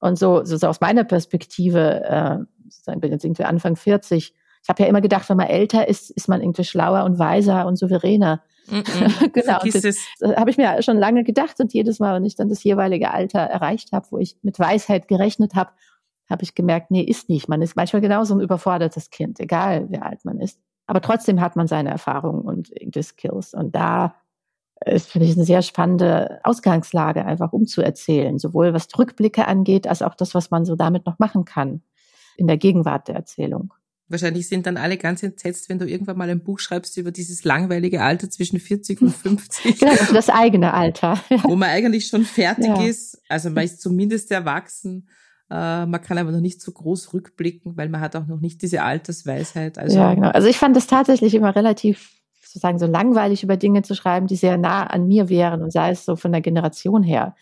Und 0.00 0.18
so, 0.18 0.44
so 0.44 0.66
aus 0.66 0.80
meiner 0.80 1.04
Perspektive, 1.04 2.02
äh, 2.04 2.38
ich 2.68 3.00
bin 3.00 3.12
jetzt 3.12 3.24
irgendwie 3.24 3.44
Anfang 3.44 3.76
40, 3.76 4.34
ich 4.62 4.68
habe 4.68 4.82
ja 4.82 4.88
immer 4.88 5.00
gedacht, 5.00 5.28
wenn 5.28 5.38
man 5.38 5.46
älter 5.46 5.88
ist, 5.88 6.10
ist 6.10 6.28
man 6.28 6.42
irgendwie 6.42 6.64
schlauer 6.64 7.04
und 7.04 7.18
weiser 7.18 7.66
und 7.66 7.76
souveräner. 7.76 8.42
Mm 8.66 8.76
-mm, 8.76 9.30
genau, 9.32 9.58
das, 9.64 9.82
das 9.82 10.36
habe 10.36 10.50
ich 10.50 10.58
mir 10.58 10.82
schon 10.82 10.98
lange 10.98 11.24
gedacht 11.24 11.60
und 11.60 11.72
jedes 11.72 11.98
Mal, 11.98 12.14
wenn 12.14 12.24
ich 12.24 12.36
dann 12.36 12.48
das 12.48 12.62
jeweilige 12.62 13.10
Alter 13.10 13.40
erreicht 13.40 13.92
habe, 13.92 14.06
wo 14.10 14.18
ich 14.18 14.36
mit 14.42 14.58
Weisheit 14.58 15.08
gerechnet 15.08 15.54
habe, 15.54 15.70
habe 16.28 16.42
ich 16.42 16.54
gemerkt, 16.54 16.90
nee, 16.90 17.02
ist 17.02 17.28
nicht. 17.28 17.48
Man 17.48 17.62
ist 17.62 17.74
manchmal 17.74 18.02
genauso 18.02 18.34
ein 18.34 18.40
überfordertes 18.40 19.10
Kind, 19.10 19.40
egal 19.40 19.90
wie 19.90 19.98
alt 19.98 20.24
man 20.24 20.38
ist. 20.38 20.60
Aber 20.86 21.00
trotzdem 21.00 21.40
hat 21.40 21.56
man 21.56 21.66
seine 21.66 21.90
Erfahrungen 21.90 22.42
und 22.42 22.70
die 22.80 23.02
Skills. 23.02 23.54
Und 23.54 23.74
da 23.74 24.14
ist, 24.84 25.10
finde 25.10 25.26
ich, 25.26 25.34
eine 25.34 25.44
sehr 25.44 25.62
spannende 25.62 26.40
Ausgangslage, 26.42 27.24
einfach 27.24 27.52
umzuerzählen. 27.52 28.38
Sowohl 28.38 28.72
was 28.72 28.88
Rückblicke 28.98 29.46
angeht, 29.46 29.86
als 29.86 30.02
auch 30.02 30.14
das, 30.14 30.34
was 30.34 30.50
man 30.50 30.64
so 30.64 30.76
damit 30.76 31.06
noch 31.06 31.18
machen 31.18 31.44
kann 31.44 31.82
in 32.36 32.46
der 32.46 32.56
Gegenwart 32.56 33.08
der 33.08 33.16
Erzählung. 33.16 33.74
Wahrscheinlich 34.08 34.48
sind 34.48 34.66
dann 34.66 34.76
alle 34.76 34.96
ganz 34.96 35.22
entsetzt, 35.22 35.68
wenn 35.68 35.78
du 35.78 35.86
irgendwann 35.86 36.18
mal 36.18 36.28
ein 36.28 36.42
Buch 36.42 36.58
schreibst 36.58 36.96
über 36.96 37.12
dieses 37.12 37.44
langweilige 37.44 38.02
Alter 38.02 38.28
zwischen 38.28 38.58
40 38.58 39.02
und 39.02 39.14
50. 39.14 39.78
genau, 39.80 39.94
das 40.12 40.28
eigene 40.28 40.74
Alter. 40.74 41.22
Wo 41.44 41.54
man 41.54 41.68
eigentlich 41.68 42.08
schon 42.08 42.24
fertig 42.24 42.66
ja. 42.66 42.82
ist. 42.82 43.22
Also 43.28 43.50
man 43.50 43.62
ist 43.62 43.80
zumindest 43.80 44.32
erwachsen. 44.32 45.08
Äh, 45.48 45.86
man 45.86 46.00
kann 46.00 46.18
aber 46.18 46.32
noch 46.32 46.40
nicht 46.40 46.60
so 46.60 46.72
groß 46.72 47.14
rückblicken, 47.14 47.76
weil 47.76 47.88
man 47.88 48.00
hat 48.00 48.16
auch 48.16 48.26
noch 48.26 48.40
nicht 48.40 48.62
diese 48.62 48.82
Altersweisheit. 48.82 49.78
Also, 49.78 49.98
ja, 49.98 50.14
genau. 50.14 50.30
Also 50.30 50.48
ich 50.48 50.58
fand 50.58 50.76
es 50.76 50.88
tatsächlich 50.88 51.34
immer 51.34 51.54
relativ 51.54 52.19
sozusagen 52.50 52.78
so 52.78 52.86
langweilig 52.86 53.42
über 53.44 53.56
Dinge 53.56 53.82
zu 53.82 53.94
schreiben, 53.94 54.26
die 54.26 54.36
sehr 54.36 54.58
nah 54.58 54.84
an 54.84 55.06
mir 55.06 55.28
wären 55.28 55.62
und 55.62 55.72
sei 55.72 55.90
es 55.90 56.04
so 56.04 56.16
von 56.16 56.32
der 56.32 56.40
Generation 56.40 57.02
her. 57.02 57.36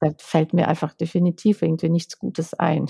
Da 0.00 0.12
fällt 0.18 0.54
mir 0.54 0.68
einfach 0.68 0.94
definitiv 0.94 1.62
irgendwie 1.62 1.90
nichts 1.90 2.18
Gutes 2.18 2.54
ein. 2.54 2.86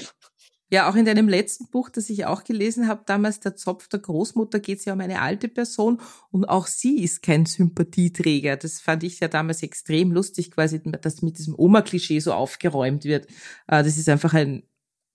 Ja, 0.69 0.91
auch 0.91 0.97
in 0.97 1.05
deinem 1.05 1.29
letzten 1.29 1.71
Buch, 1.71 1.91
das 1.91 2.11
ich 2.11 2.27
auch 2.27 2.43
gelesen 2.43 2.89
habe, 2.89 3.03
damals 3.07 3.39
der 3.39 3.55
Zopf 3.55 3.87
der 3.87 4.01
Großmutter, 4.01 4.59
geht 4.59 4.81
es 4.81 4.85
ja 4.85 4.95
um 4.95 5.01
eine 5.01 5.21
alte 5.21 5.47
Person 5.49 6.01
und 6.33 6.45
auch 6.45 6.67
sie 6.67 7.03
ist 7.05 7.23
kein 7.23 7.47
Sympathieträger. 7.47 8.57
Das 8.57 8.81
fand 8.81 9.05
ich 9.05 9.21
ja 9.21 9.29
damals 9.29 9.63
extrem 9.63 10.11
lustig, 10.11 10.51
quasi, 10.51 10.83
dass 10.83 11.23
mit 11.23 11.39
diesem 11.39 11.55
Oma-Klischee 11.57 12.19
so 12.19 12.33
aufgeräumt 12.33 13.05
wird. 13.05 13.27
Äh, 13.69 13.85
das 13.85 13.97
ist 13.97 14.09
einfach 14.09 14.35
ein, 14.35 14.65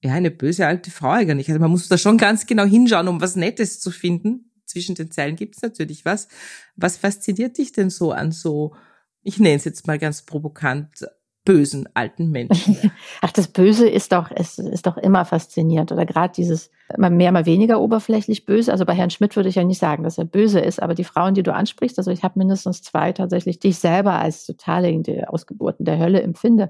ja, 0.01 0.13
eine 0.13 0.31
böse 0.31 0.67
alte 0.67 0.89
Frau 0.89 1.09
eigentlich. 1.09 1.49
Also 1.49 1.59
man 1.59 1.71
muss 1.71 1.89
da 1.89 1.97
schon 1.97 2.17
ganz 2.17 2.45
genau 2.45 2.63
hinschauen, 2.63 3.09
um 3.09 3.19
was 3.19 3.35
Nettes 3.35 3.81
zu 3.81 3.91
finden. 3.91 4.50
Zwischen 4.71 4.95
den 4.95 5.11
Zeilen 5.11 5.35
gibt 5.35 5.55
es 5.57 5.61
natürlich 5.61 6.05
was. 6.05 6.27
Was 6.75 6.97
fasziniert 6.97 7.57
dich 7.57 7.73
denn 7.73 7.89
so 7.89 8.11
an 8.11 8.31
so, 8.31 8.73
ich 9.21 9.37
nenne 9.37 9.57
es 9.57 9.65
jetzt 9.65 9.85
mal 9.85 9.99
ganz 9.99 10.21
provokant, 10.23 11.05
bösen 11.43 11.89
alten 11.95 12.29
Menschen. 12.29 12.77
Ach, 13.21 13.31
das 13.31 13.47
Böse 13.47 13.89
ist 13.89 14.11
doch, 14.11 14.31
ist, 14.31 14.59
ist 14.59 14.85
doch 14.85 14.97
immer 14.97 15.25
faszinierend. 15.25 15.91
Oder 15.91 16.05
gerade 16.05 16.33
dieses 16.35 16.69
mal 16.97 17.09
mehr, 17.09 17.31
mal 17.31 17.45
weniger 17.45 17.81
oberflächlich 17.81 18.45
böse. 18.45 18.71
Also 18.71 18.85
bei 18.85 18.93
Herrn 18.93 19.09
Schmidt 19.09 19.35
würde 19.35 19.49
ich 19.49 19.55
ja 19.55 19.63
nicht 19.63 19.79
sagen, 19.79 20.03
dass 20.03 20.17
er 20.17 20.25
böse 20.25 20.59
ist, 20.59 20.81
aber 20.81 20.93
die 20.93 21.03
Frauen, 21.03 21.33
die 21.33 21.43
du 21.43 21.53
ansprichst, 21.53 21.97
also 21.97 22.11
ich 22.11 22.23
habe 22.23 22.37
mindestens 22.37 22.81
zwei 22.81 23.11
tatsächlich, 23.11 23.59
die 23.59 23.69
ich 23.69 23.79
selber 23.79 24.13
als 24.13 24.45
totale 24.45 25.01
Ausgeburten 25.27 25.85
der 25.85 25.99
Hölle 25.99 26.21
empfinde. 26.21 26.69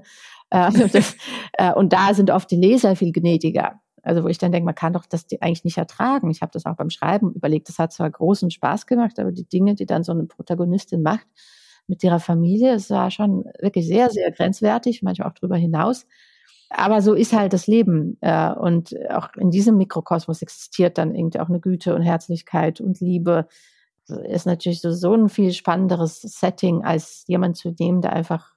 Äh, 0.50 0.70
äh, 1.52 1.72
und 1.74 1.92
da 1.92 2.14
sind 2.14 2.30
oft 2.30 2.50
die 2.50 2.56
Leser 2.56 2.96
viel 2.96 3.12
gnädiger. 3.12 3.80
Also 4.02 4.24
wo 4.24 4.28
ich 4.28 4.38
dann 4.38 4.52
denke, 4.52 4.64
man 4.64 4.74
kann 4.74 4.92
doch 4.92 5.06
das 5.06 5.26
eigentlich 5.40 5.64
nicht 5.64 5.78
ertragen. 5.78 6.30
Ich 6.30 6.42
habe 6.42 6.52
das 6.52 6.66
auch 6.66 6.76
beim 6.76 6.90
Schreiben 6.90 7.32
überlegt. 7.32 7.68
Das 7.68 7.78
hat 7.78 7.92
zwar 7.92 8.10
großen 8.10 8.50
Spaß 8.50 8.86
gemacht, 8.86 9.18
aber 9.18 9.32
die 9.32 9.48
Dinge, 9.48 9.74
die 9.74 9.86
dann 9.86 10.02
so 10.02 10.12
eine 10.12 10.24
Protagonistin 10.24 11.02
macht, 11.02 11.26
mit 11.86 12.02
ihrer 12.04 12.20
Familie. 12.20 12.74
Es 12.74 12.90
war 12.90 13.10
schon 13.10 13.44
wirklich 13.60 13.86
sehr, 13.86 14.10
sehr 14.10 14.30
grenzwertig, 14.30 15.02
manchmal 15.02 15.28
auch 15.28 15.34
darüber 15.34 15.56
hinaus. 15.56 16.06
Aber 16.70 17.02
so 17.02 17.14
ist 17.14 17.32
halt 17.32 17.52
das 17.52 17.66
Leben. 17.66 18.16
Äh, 18.20 18.52
und 18.52 18.94
auch 19.10 19.28
in 19.36 19.50
diesem 19.50 19.76
Mikrokosmos 19.76 20.42
existiert 20.42 20.98
dann 20.98 21.14
irgendwie 21.14 21.40
auch 21.40 21.48
eine 21.48 21.60
Güte 21.60 21.94
und 21.94 22.02
Herzlichkeit 22.02 22.80
und 22.80 23.00
Liebe. 23.00 23.46
Ist 24.08 24.46
natürlich 24.46 24.80
so, 24.80 24.90
so 24.92 25.14
ein 25.14 25.28
viel 25.28 25.52
spannenderes 25.52 26.22
Setting, 26.22 26.82
als 26.82 27.24
jemand 27.28 27.56
zu 27.56 27.74
nehmen, 27.78 28.00
der 28.00 28.12
einfach 28.12 28.51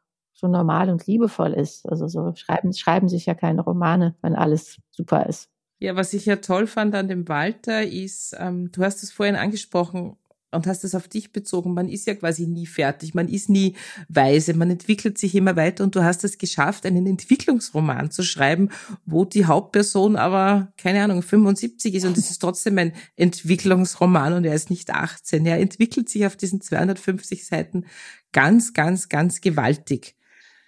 so 0.45 0.51
normal 0.51 0.89
und 0.89 1.07
liebevoll 1.07 1.53
ist. 1.53 1.87
Also 1.89 2.07
so 2.07 2.33
schreiben, 2.35 2.73
schreiben 2.73 3.09
sich 3.09 3.25
ja 3.25 3.33
keine 3.33 3.61
Romane, 3.61 4.15
wenn 4.21 4.35
alles 4.35 4.77
super 4.91 5.25
ist. 5.25 5.49
Ja, 5.79 5.95
was 5.95 6.13
ich 6.13 6.25
ja 6.25 6.37
toll 6.37 6.67
fand 6.67 6.95
an 6.95 7.07
dem 7.07 7.27
Walter 7.27 7.83
ist, 7.83 8.35
ähm, 8.39 8.71
du 8.71 8.83
hast 8.83 9.03
es 9.03 9.11
vorhin 9.11 9.35
angesprochen, 9.35 10.15
und 10.55 10.65
hast 10.67 10.83
es 10.83 10.95
auf 10.95 11.07
dich 11.07 11.31
bezogen. 11.31 11.73
Man 11.73 11.87
ist 11.87 12.07
ja 12.07 12.15
quasi 12.15 12.47
nie 12.47 12.65
fertig, 12.65 13.13
man 13.13 13.27
ist 13.27 13.49
nie 13.49 13.75
weise, 14.07 14.53
man 14.53 14.71
entwickelt 14.71 15.17
sich 15.17 15.35
immer 15.35 15.55
weiter 15.55 15.83
und 15.83 15.95
du 15.95 16.03
hast 16.03 16.23
es 16.23 16.37
geschafft, 16.37 16.85
einen 16.85 17.05
Entwicklungsroman 17.05 18.09
zu 18.09 18.23
schreiben, 18.23 18.69
wo 19.05 19.25
die 19.25 19.45
Hauptperson 19.45 20.15
aber, 20.15 20.73
keine 20.77 21.03
Ahnung, 21.03 21.21
75 21.21 21.93
ist 21.93 22.05
und 22.05 22.17
es 22.17 22.31
ist 22.31 22.39
trotzdem 22.39 22.77
ein 22.77 22.93
Entwicklungsroman 23.15 24.33
und 24.33 24.45
er 24.45 24.55
ist 24.55 24.69
nicht 24.69 24.89
18. 24.91 25.45
Er 25.45 25.59
entwickelt 25.59 26.09
sich 26.09 26.25
auf 26.25 26.35
diesen 26.35 26.61
250 26.61 27.45
Seiten 27.45 27.85
ganz, 28.31 28.73
ganz, 28.73 29.09
ganz 29.09 29.41
gewaltig. 29.41 30.15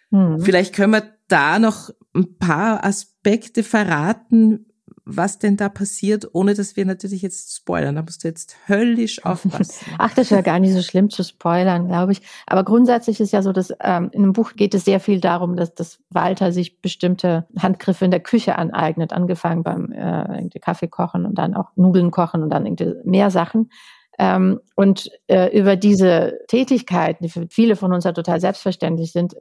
Mhm. 0.10 0.40
Vielleicht 0.40 0.74
können 0.74 0.94
wir 0.94 1.04
da 1.28 1.60
noch 1.60 1.90
ein 2.16 2.38
paar 2.38 2.84
Aspekte 2.84 3.64
verraten, 3.64 4.66
was 5.10 5.40
denn 5.40 5.56
da 5.56 5.70
passiert, 5.70 6.28
ohne 6.34 6.54
dass 6.54 6.76
wir 6.76 6.86
natürlich 6.86 7.22
jetzt 7.22 7.56
spoilern. 7.56 7.96
Da 7.96 8.02
musst 8.02 8.24
du 8.24 8.28
jetzt 8.28 8.56
höllisch 8.68 9.24
aufpassen. 9.26 9.88
Ach, 9.98 10.14
das 10.14 10.26
ist 10.26 10.32
ja 10.32 10.42
gar 10.42 10.60
nicht 10.60 10.74
so 10.74 10.82
schlimm 10.82 11.10
zu 11.10 11.24
spoilern, 11.24 11.88
glaube 11.88 12.12
ich. 12.12 12.22
Aber 12.46 12.64
grundsätzlich 12.64 13.20
ist 13.22 13.32
ja 13.32 13.42
so, 13.42 13.54
dass 13.54 13.72
ähm, 13.80 14.10
in 14.12 14.24
einem 14.24 14.34
Buch 14.34 14.54
geht 14.54 14.74
es 14.74 14.86
sehr 14.86 15.00
viel 15.00 15.22
darum, 15.22 15.56
dass, 15.56 15.74
dass 15.74 16.00
Walter 16.10 16.52
sich 16.52 16.82
bestimmte 16.82 17.48
Handgriffe 17.58 18.06
in 18.06 18.12
der 18.12 18.20
Küche 18.20 18.58
aneignet, 18.58 19.14
angefangen 19.14 19.64
beim 19.64 19.92
äh, 19.94 20.50
Kaffee 20.60 20.90
kochen 20.90 21.26
und 21.26 21.36
dann 21.36 21.54
auch 21.54 21.72
Nudeln 21.76 22.12
kochen 22.12 22.44
und 22.44 22.50
dann 22.50 22.66
irgendwie 22.66 22.94
mehr 23.06 23.32
Sachen. 23.32 23.70
Ähm, 24.20 24.60
und 24.76 25.12
äh, 25.28 25.58
über 25.58 25.76
diese 25.76 26.40
Tätigkeiten, 26.48 27.24
die 27.24 27.30
für 27.30 27.48
viele 27.50 27.76
von 27.76 27.94
uns 27.94 28.04
ja 28.04 28.14
total 28.14 28.40
selbstverständlich 28.40 29.12
sind, 29.12 29.36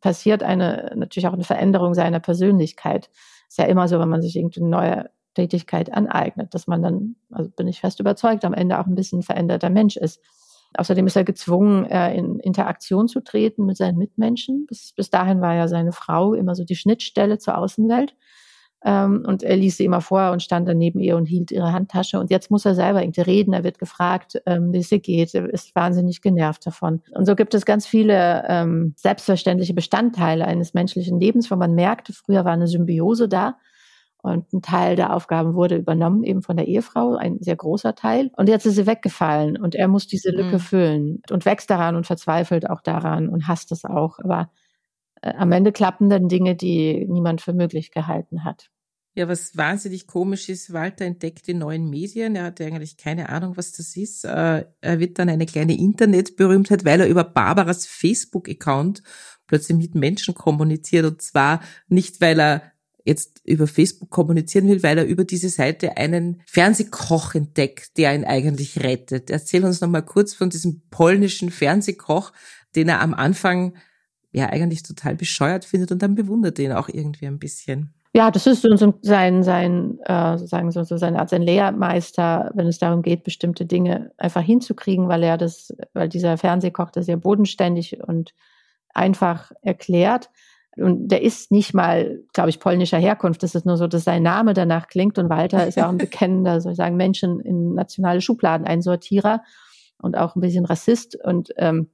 passiert 0.00 0.42
eine 0.42 0.92
natürlich 0.94 1.26
auch 1.26 1.32
eine 1.32 1.44
Veränderung 1.44 1.94
seiner 1.94 2.20
Persönlichkeit. 2.20 3.10
Ist 3.48 3.58
ja 3.58 3.64
immer 3.64 3.88
so, 3.88 3.98
wenn 3.98 4.08
man 4.08 4.22
sich 4.22 4.36
irgendeine 4.36 4.68
neue 4.68 5.10
Tätigkeit 5.34 5.92
aneignet, 5.92 6.54
dass 6.54 6.66
man 6.66 6.82
dann, 6.82 7.16
also 7.30 7.50
bin 7.50 7.68
ich 7.68 7.80
fest 7.80 8.00
überzeugt, 8.00 8.44
am 8.44 8.54
Ende 8.54 8.78
auch 8.78 8.86
ein 8.86 8.94
bisschen 8.94 9.22
veränderter 9.22 9.70
Mensch 9.70 9.96
ist. 9.96 10.20
Außerdem 10.76 11.06
ist 11.06 11.16
er 11.16 11.24
gezwungen, 11.24 11.84
äh, 11.86 12.14
in 12.14 12.38
Interaktion 12.40 13.08
zu 13.08 13.20
treten 13.20 13.64
mit 13.64 13.76
seinen 13.76 13.98
Mitmenschen. 13.98 14.66
Bis, 14.66 14.92
bis 14.92 15.10
dahin 15.10 15.40
war 15.40 15.54
ja 15.54 15.66
seine 15.66 15.92
Frau 15.92 16.34
immer 16.34 16.54
so 16.54 16.64
die 16.64 16.76
Schnittstelle 16.76 17.38
zur 17.38 17.58
Außenwelt. 17.58 18.14
Ähm, 18.82 19.24
und 19.26 19.42
er 19.42 19.56
ließ 19.56 19.76
sie 19.76 19.84
immer 19.84 20.00
vor 20.00 20.30
und 20.30 20.42
stand 20.42 20.66
dann 20.68 20.78
neben 20.78 21.00
ihr 21.00 21.16
und 21.16 21.26
hielt 21.26 21.50
ihre 21.50 21.72
Handtasche. 21.72 22.18
Und 22.18 22.30
jetzt 22.30 22.50
muss 22.50 22.64
er 22.64 22.74
selber 22.74 23.02
irgendwie 23.02 23.20
reden. 23.20 23.52
Er 23.52 23.64
wird 23.64 23.78
gefragt, 23.78 24.40
ähm, 24.46 24.72
wie 24.72 24.78
es 24.78 24.90
ihr 24.90 25.00
geht. 25.00 25.34
Er 25.34 25.48
ist 25.52 25.74
wahnsinnig 25.74 26.22
genervt 26.22 26.66
davon. 26.66 27.02
Und 27.12 27.26
so 27.26 27.34
gibt 27.36 27.54
es 27.54 27.66
ganz 27.66 27.86
viele 27.86 28.44
ähm, 28.48 28.94
selbstverständliche 28.96 29.74
Bestandteile 29.74 30.46
eines 30.46 30.72
menschlichen 30.72 31.20
Lebens, 31.20 31.50
wo 31.50 31.56
man 31.56 31.74
merkte, 31.74 32.12
früher 32.12 32.44
war 32.44 32.52
eine 32.52 32.68
Symbiose 32.68 33.28
da. 33.28 33.56
Und 34.22 34.52
ein 34.52 34.60
Teil 34.60 34.96
der 34.96 35.14
Aufgaben 35.14 35.54
wurde 35.54 35.76
übernommen, 35.76 36.24
eben 36.24 36.42
von 36.42 36.56
der 36.56 36.68
Ehefrau, 36.68 37.16
ein 37.16 37.38
sehr 37.40 37.56
großer 37.56 37.94
Teil. 37.94 38.30
Und 38.36 38.48
jetzt 38.50 38.66
ist 38.66 38.74
sie 38.74 38.86
weggefallen 38.86 39.56
und 39.56 39.74
er 39.74 39.88
muss 39.88 40.06
diese 40.06 40.30
Lücke 40.30 40.56
mhm. 40.56 40.60
füllen 40.60 41.22
und 41.30 41.46
wächst 41.46 41.70
daran 41.70 41.96
und 41.96 42.06
verzweifelt 42.06 42.68
auch 42.68 42.82
daran 42.82 43.30
und 43.30 43.48
hasst 43.48 43.72
es 43.72 43.86
auch. 43.86 44.18
Aber 44.18 44.50
am 45.22 45.52
Ende 45.52 45.72
klappen 45.72 46.08
dann 46.08 46.28
Dinge, 46.28 46.56
die 46.56 47.06
niemand 47.08 47.40
für 47.40 47.52
möglich 47.52 47.90
gehalten 47.90 48.44
hat. 48.44 48.70
Ja, 49.14 49.28
was 49.28 49.56
wahnsinnig 49.56 50.06
komisch 50.06 50.48
ist, 50.48 50.72
Walter 50.72 51.04
entdeckt 51.04 51.48
die 51.48 51.54
neuen 51.54 51.90
Medien. 51.90 52.36
Er 52.36 52.44
hatte 52.44 52.64
eigentlich 52.64 52.96
keine 52.96 53.28
Ahnung, 53.28 53.56
was 53.56 53.72
das 53.72 53.96
ist. 53.96 54.24
Äh, 54.24 54.66
er 54.80 55.00
wird 55.00 55.18
dann 55.18 55.28
eine 55.28 55.46
kleine 55.46 55.76
Internetberühmtheit, 55.76 56.84
weil 56.84 57.00
er 57.00 57.08
über 57.08 57.24
Barbaras 57.24 57.86
Facebook-Account 57.86 59.02
plötzlich 59.48 59.76
mit 59.76 59.94
Menschen 59.96 60.34
kommuniziert. 60.34 61.04
Und 61.06 61.22
zwar 61.22 61.60
nicht, 61.88 62.20
weil 62.20 62.40
er 62.40 62.62
jetzt 63.04 63.40
über 63.44 63.66
Facebook 63.66 64.10
kommunizieren 64.10 64.68
will, 64.68 64.82
weil 64.84 64.98
er 64.98 65.06
über 65.06 65.24
diese 65.24 65.48
Seite 65.48 65.96
einen 65.96 66.42
Fernsehkoch 66.46 67.34
entdeckt, 67.34 67.96
der 67.98 68.14
ihn 68.14 68.24
eigentlich 68.24 68.80
rettet. 68.80 69.28
Erzähl 69.28 69.64
uns 69.64 69.80
nochmal 69.80 70.04
kurz 70.04 70.34
von 70.34 70.50
diesem 70.50 70.82
polnischen 70.90 71.50
Fernsehkoch, 71.50 72.32
den 72.76 72.88
er 72.88 73.00
am 73.00 73.14
Anfang 73.14 73.74
ja 74.32 74.46
eigentlich 74.46 74.82
total 74.82 75.16
bescheuert 75.16 75.64
findet 75.64 75.92
und 75.92 76.02
dann 76.02 76.14
bewundert 76.14 76.58
ihn 76.58 76.72
auch 76.72 76.88
irgendwie 76.88 77.26
ein 77.26 77.38
bisschen. 77.38 77.94
Ja, 78.12 78.32
das 78.32 78.46
ist 78.48 78.62
so 78.62 78.94
sein, 79.02 79.44
sein, 79.44 79.98
äh, 80.04 80.36
sozusagen 80.36 80.72
so, 80.72 80.82
so 80.82 80.96
seine 80.96 81.20
Art, 81.20 81.30
sein 81.30 81.42
Lehrmeister, 81.42 82.50
wenn 82.54 82.66
es 82.66 82.80
darum 82.80 83.02
geht, 83.02 83.22
bestimmte 83.22 83.66
Dinge 83.66 84.10
einfach 84.18 84.42
hinzukriegen, 84.42 85.08
weil 85.08 85.22
er 85.22 85.38
das, 85.38 85.72
weil 85.92 86.08
dieser 86.08 86.36
Fernsehkoch 86.36 86.90
das 86.90 87.06
sehr 87.06 87.16
bodenständig 87.16 88.02
und 88.02 88.34
einfach 88.92 89.52
erklärt. 89.62 90.28
Und 90.76 91.08
der 91.08 91.22
ist 91.22 91.52
nicht 91.52 91.72
mal, 91.72 92.20
glaube 92.32 92.50
ich, 92.50 92.58
polnischer 92.58 92.98
Herkunft. 92.98 93.42
Das 93.44 93.54
ist 93.54 93.66
nur 93.66 93.76
so, 93.76 93.86
dass 93.86 94.04
sein 94.04 94.22
Name 94.24 94.54
danach 94.54 94.88
klingt. 94.88 95.18
Und 95.18 95.28
Walter 95.28 95.66
ist 95.66 95.76
ja 95.76 95.86
auch 95.86 95.92
ein 95.92 95.98
bekennender, 95.98 96.60
soll 96.60 96.72
ich 96.72 96.78
sagen, 96.78 96.96
Menschen 96.96 97.38
in 97.38 97.74
nationale 97.74 98.20
Schubladen 98.20 98.66
einsortierer 98.66 99.42
und 99.98 100.16
auch 100.16 100.34
ein 100.34 100.40
bisschen 100.40 100.64
Rassist. 100.64 101.16
Und 101.22 101.50
ähm, 101.58 101.88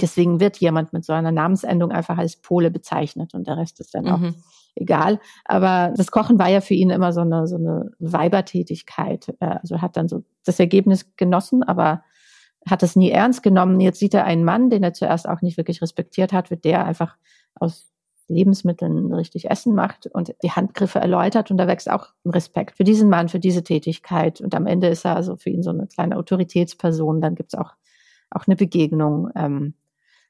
deswegen 0.00 0.40
wird 0.40 0.58
jemand 0.58 0.92
mit 0.92 1.04
so 1.04 1.12
einer 1.12 1.32
Namensendung 1.32 1.90
einfach 1.90 2.18
als 2.18 2.36
Pole 2.36 2.70
bezeichnet. 2.70 3.34
Und 3.34 3.46
der 3.46 3.56
Rest 3.56 3.80
ist 3.80 3.94
dann 3.94 4.08
auch 4.08 4.18
mhm 4.18 4.34
egal. 4.76 5.18
Aber 5.44 5.92
das 5.96 6.10
Kochen 6.10 6.38
war 6.38 6.48
ja 6.48 6.60
für 6.60 6.74
ihn 6.74 6.90
immer 6.90 7.12
so 7.12 7.22
eine, 7.22 7.46
so 7.46 7.56
eine 7.56 7.90
Weibertätigkeit. 7.98 9.34
Also 9.40 9.80
hat 9.80 9.96
dann 9.96 10.08
so 10.08 10.22
das 10.44 10.60
Ergebnis 10.60 11.16
genossen, 11.16 11.62
aber 11.62 12.02
hat 12.68 12.82
es 12.82 12.96
nie 12.96 13.10
ernst 13.10 13.42
genommen. 13.42 13.80
Jetzt 13.80 13.98
sieht 13.98 14.14
er 14.14 14.24
einen 14.24 14.44
Mann, 14.44 14.70
den 14.70 14.82
er 14.82 14.92
zuerst 14.92 15.28
auch 15.28 15.40
nicht 15.40 15.56
wirklich 15.56 15.82
respektiert 15.82 16.32
hat, 16.32 16.50
wird 16.50 16.64
der 16.64 16.84
einfach 16.84 17.16
aus 17.54 17.90
Lebensmitteln 18.28 19.12
richtig 19.14 19.50
Essen 19.50 19.74
macht 19.74 20.08
und 20.08 20.34
die 20.42 20.50
Handgriffe 20.50 20.98
erläutert 20.98 21.52
und 21.52 21.58
da 21.58 21.68
wächst 21.68 21.88
auch 21.88 22.08
ein 22.24 22.30
Respekt 22.30 22.76
für 22.76 22.82
diesen 22.82 23.08
Mann, 23.08 23.28
für 23.28 23.38
diese 23.38 23.62
Tätigkeit 23.62 24.40
und 24.40 24.52
am 24.56 24.66
Ende 24.66 24.88
ist 24.88 25.04
er 25.04 25.14
also 25.14 25.36
für 25.36 25.50
ihn 25.50 25.62
so 25.62 25.70
eine 25.70 25.86
kleine 25.86 26.16
Autoritätsperson. 26.16 27.20
Dann 27.20 27.36
gibt's 27.36 27.54
auch 27.54 27.74
auch 28.30 28.48
eine 28.48 28.56
Begegnung. 28.56 29.30
Ähm, 29.36 29.74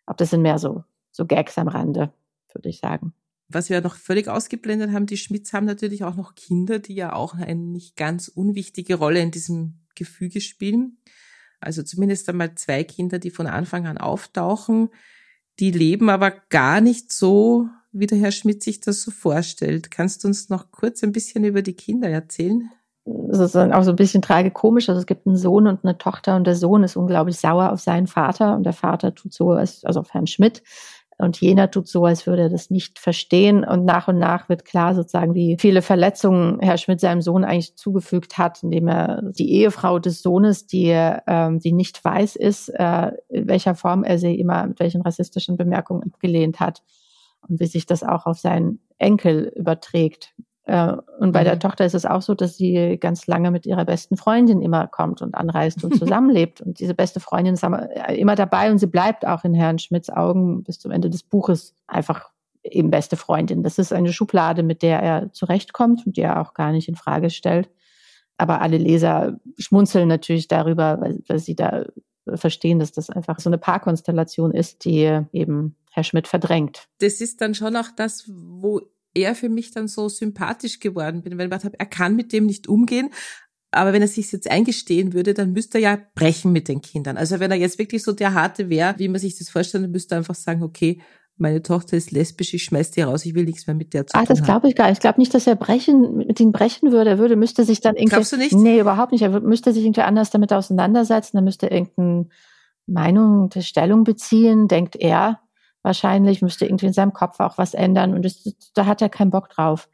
ob 0.06 0.16
das 0.16 0.30
sind 0.30 0.42
mehr 0.42 0.58
so 0.58 0.84
so 1.12 1.26
Gags 1.26 1.58
am 1.58 1.68
Rande, 1.68 2.12
würde 2.52 2.68
ich 2.68 2.78
sagen 2.78 3.14
was 3.48 3.70
wir 3.70 3.80
noch 3.80 3.96
völlig 3.96 4.28
ausgeblendet 4.28 4.92
haben, 4.92 5.06
die 5.06 5.16
Schmidts 5.16 5.52
haben 5.52 5.66
natürlich 5.66 6.04
auch 6.04 6.16
noch 6.16 6.34
Kinder, 6.34 6.78
die 6.78 6.94
ja 6.94 7.12
auch 7.12 7.34
eine 7.34 7.54
nicht 7.54 7.96
ganz 7.96 8.28
unwichtige 8.28 8.96
Rolle 8.96 9.20
in 9.20 9.30
diesem 9.30 9.80
Gefüge 9.94 10.40
spielen. 10.40 10.98
Also 11.60 11.82
zumindest 11.82 12.28
einmal 12.28 12.54
zwei 12.56 12.84
Kinder, 12.84 13.18
die 13.18 13.30
von 13.30 13.46
Anfang 13.46 13.86
an 13.86 13.98
auftauchen. 13.98 14.90
Die 15.58 15.70
leben 15.70 16.10
aber 16.10 16.32
gar 16.50 16.80
nicht 16.80 17.12
so, 17.12 17.68
wie 17.92 18.06
der 18.06 18.18
Herr 18.18 18.32
Schmidt 18.32 18.62
sich 18.62 18.80
das 18.80 19.02
so 19.02 19.10
vorstellt. 19.10 19.90
Kannst 19.90 20.24
du 20.24 20.28
uns 20.28 20.48
noch 20.48 20.70
kurz 20.70 21.02
ein 21.02 21.12
bisschen 21.12 21.44
über 21.44 21.62
die 21.62 21.74
Kinder 21.74 22.08
erzählen? 22.08 22.68
Ist 23.28 23.56
auch 23.56 23.82
so 23.82 23.90
ein 23.90 23.96
bisschen 23.96 24.22
tragikomisch. 24.22 24.88
Also 24.88 25.00
es 25.00 25.06
gibt 25.06 25.26
einen 25.26 25.36
Sohn 25.36 25.66
und 25.68 25.84
eine 25.84 25.96
Tochter 25.96 26.36
und 26.36 26.46
der 26.46 26.56
Sohn 26.56 26.82
ist 26.82 26.96
unglaublich 26.96 27.38
sauer 27.38 27.72
auf 27.72 27.80
seinen 27.80 28.08
Vater 28.08 28.56
und 28.56 28.64
der 28.64 28.72
Vater 28.72 29.14
tut 29.14 29.32
so, 29.32 29.50
also 29.50 30.00
auf 30.00 30.12
Herrn 30.12 30.26
Schmidt, 30.26 30.62
und 31.18 31.40
jener 31.40 31.70
tut 31.70 31.88
so, 31.88 32.04
als 32.04 32.26
würde 32.26 32.42
er 32.42 32.48
das 32.50 32.68
nicht 32.68 32.98
verstehen. 32.98 33.64
Und 33.64 33.86
nach 33.86 34.06
und 34.08 34.18
nach 34.18 34.50
wird 34.50 34.66
klar 34.66 34.94
sozusagen, 34.94 35.34
wie 35.34 35.56
viele 35.58 35.80
Verletzungen 35.80 36.60
Herr 36.60 36.76
Schmidt 36.76 37.00
seinem 37.00 37.22
Sohn 37.22 37.42
eigentlich 37.42 37.74
zugefügt 37.76 38.36
hat, 38.36 38.62
indem 38.62 38.88
er 38.88 39.22
die 39.22 39.50
Ehefrau 39.52 39.98
des 39.98 40.20
Sohnes, 40.20 40.66
die, 40.66 40.90
ähm, 41.26 41.58
die 41.58 41.72
nicht 41.72 42.04
weiß 42.04 42.36
ist, 42.36 42.68
äh, 42.68 43.12
in 43.28 43.48
welcher 43.48 43.74
Form 43.74 44.04
er 44.04 44.18
sie 44.18 44.38
immer 44.38 44.66
mit 44.66 44.78
welchen 44.78 45.00
rassistischen 45.00 45.56
Bemerkungen 45.56 46.02
abgelehnt 46.02 46.60
hat. 46.60 46.82
Und 47.48 47.60
wie 47.60 47.66
sich 47.66 47.86
das 47.86 48.02
auch 48.02 48.26
auf 48.26 48.38
seinen 48.38 48.80
Enkel 48.98 49.52
überträgt. 49.54 50.34
Äh, 50.66 50.96
und 51.20 51.33
bei 51.33 51.40
mhm. 51.40 51.44
der 51.44 51.59
Tochter 51.59 51.87
ist 51.87 51.94
es 51.94 52.05
auch 52.05 52.22
so, 52.22 52.35
dass 52.35 52.57
sie 52.57 52.98
ganz 53.00 53.26
lange 53.26 53.50
mit 53.50 53.66
ihrer 53.66 53.85
besten 53.85 54.16
Freundin 54.16 54.61
immer 54.61 54.88
kommt 54.88 55.22
und 55.22 55.35
anreist 55.35 55.83
und 55.85 55.94
zusammenlebt. 55.98 56.61
und 56.61 56.81
diese 56.81 56.94
beste 56.94 57.20
Freundin 57.20 57.55
ist 57.55 57.64
immer 58.14 58.35
dabei 58.35 58.70
und 58.70 58.79
sie 58.79 58.88
bleibt 58.88 59.26
auch 59.26 59.44
in 59.44 59.55
Herrn 59.55 59.79
Schmidts 59.79 60.11
Augen 60.11 60.64
bis 60.64 60.79
zum 60.79 60.90
Ende 60.90 61.09
des 61.09 61.22
Buches 61.22 61.74
einfach 61.87 62.31
eben 62.64 62.90
beste 62.90 63.16
Freundin. 63.16 63.62
Das 63.62 63.79
ist 63.79 63.92
eine 63.92 64.12
Schublade, 64.12 64.64
mit 64.64 64.83
der 64.83 65.00
er 65.00 65.33
zurechtkommt 65.33 66.05
und 66.05 66.16
die 66.16 66.22
er 66.22 66.40
auch 66.40 66.52
gar 66.52 66.72
nicht 66.72 66.88
in 66.88 66.96
Frage 66.96 67.31
stellt. 67.31 67.70
Aber 68.38 68.61
alle 68.61 68.76
Leser 68.76 69.38
schmunzeln 69.57 70.09
natürlich 70.09 70.48
darüber, 70.48 71.00
weil, 71.00 71.20
weil 71.29 71.38
sie 71.38 71.55
da 71.55 71.85
verstehen, 72.35 72.81
dass 72.81 72.90
das 72.90 73.09
einfach 73.09 73.38
so 73.38 73.48
eine 73.48 73.59
Paarkonstellation 73.59 74.52
ist, 74.52 74.85
die 74.85 75.20
eben 75.33 75.76
Herr 75.92 76.02
Schmidt 76.02 76.26
verdrängt. 76.26 76.88
Das 76.98 77.20
ist 77.20 77.40
dann 77.40 77.55
schon 77.55 77.76
auch 77.76 77.88
das, 77.96 78.24
wo 78.29 78.83
er 79.16 79.35
für 79.35 79.48
mich 79.48 79.72
dann 79.72 79.88
so 79.88 80.09
sympathisch 80.09 80.79
geworden 80.81 81.22
bin, 81.22 81.38
weil 81.38 81.48
ich 81.48 81.64
habe, 81.64 81.79
er 81.79 81.87
kann 81.87 82.14
mit 82.14 82.33
dem 82.33 82.46
nicht 82.46 82.68
umgehen. 82.68 83.11
Aber 83.72 83.92
wenn 83.92 84.02
er 84.02 84.09
sich 84.09 84.31
jetzt 84.33 84.50
eingestehen 84.50 85.12
würde, 85.12 85.35
dann 85.35 85.52
müsste 85.52 85.79
er 85.79 85.83
ja 85.83 85.98
brechen 86.14 86.52
mit 86.52 86.68
den 86.68 86.81
Kindern. 86.81 87.16
Also 87.16 87.40
wenn 87.40 87.50
er 87.50 87.57
jetzt 87.57 87.79
wirklich 87.79 88.02
so 88.02 88.12
der 88.12 88.35
harte 88.35 88.70
wäre, 88.70 88.94
wie 88.98 89.09
man 89.09 89.20
sich 89.20 89.38
das 89.38 89.48
vorstellt, 89.48 89.85
dann 89.85 89.90
müsste 89.90 90.14
er 90.14 90.18
einfach 90.18 90.35
sagen, 90.35 90.62
okay, 90.62 91.00
meine 91.38 91.62
Tochter 91.62 91.96
ist 91.96 92.12
lesbisch, 92.12 92.55
ich 92.55 92.64
schmeiß 92.64 92.92
die 92.92 93.02
raus, 93.02 93.26
ich 93.26 93.35
will 93.35 93.44
nichts 93.44 93.66
mehr 93.66 93.76
mit 93.76 93.92
der 93.92 94.07
zu 94.07 94.16
Ach, 94.16 94.24
das 94.24 94.42
glaube 94.42 94.68
ich 94.68 94.74
gar 94.74 94.87
nicht. 94.87 94.94
Ich 94.94 95.00
glaube 95.00 95.20
nicht, 95.20 95.35
dass 95.35 95.46
er 95.46 95.57
brechen, 95.57 96.16
mit 96.16 96.40
ihnen 96.40 96.52
brechen 96.52 96.92
würde. 96.92 97.11
Er 97.11 97.18
würde, 97.18 97.37
müsste 97.37 97.64
sich 97.64 97.81
dann 97.81 97.96
irgendwie. 97.96 98.14
Glaubst 98.14 98.33
du 98.33 98.38
nicht? 98.38 98.55
Nee, 98.55 98.81
überhaupt 98.81 99.12
nicht. 99.12 99.22
Er 99.22 99.40
müsste 99.40 99.72
sich 99.72 99.85
irgendwie 99.85 100.00
anders 100.00 100.31
damit 100.31 100.52
auseinandersetzen. 100.52 101.37
Er 101.37 101.42
müsste 101.42 101.66
irgendeine 101.66 102.29
Meinung, 102.87 103.50
Stellung 103.59 104.05
beziehen, 104.05 104.68
denkt 104.68 104.96
er 104.96 105.40
wahrscheinlich, 105.87 106.42
müsste 106.42 106.66
irgendwie 106.66 106.87
in 106.87 106.92
seinem 106.92 107.14
Kopf 107.14 107.40
auch 107.40 107.57
was 107.57 107.72
ändern 107.72 108.12
und 108.12 108.25
das, 108.25 108.42
da 108.75 108.85
hat 108.85 109.01
er 109.01 109.09
keinen 109.09 109.31
Bock 109.31 109.49
drauf. 109.49 109.88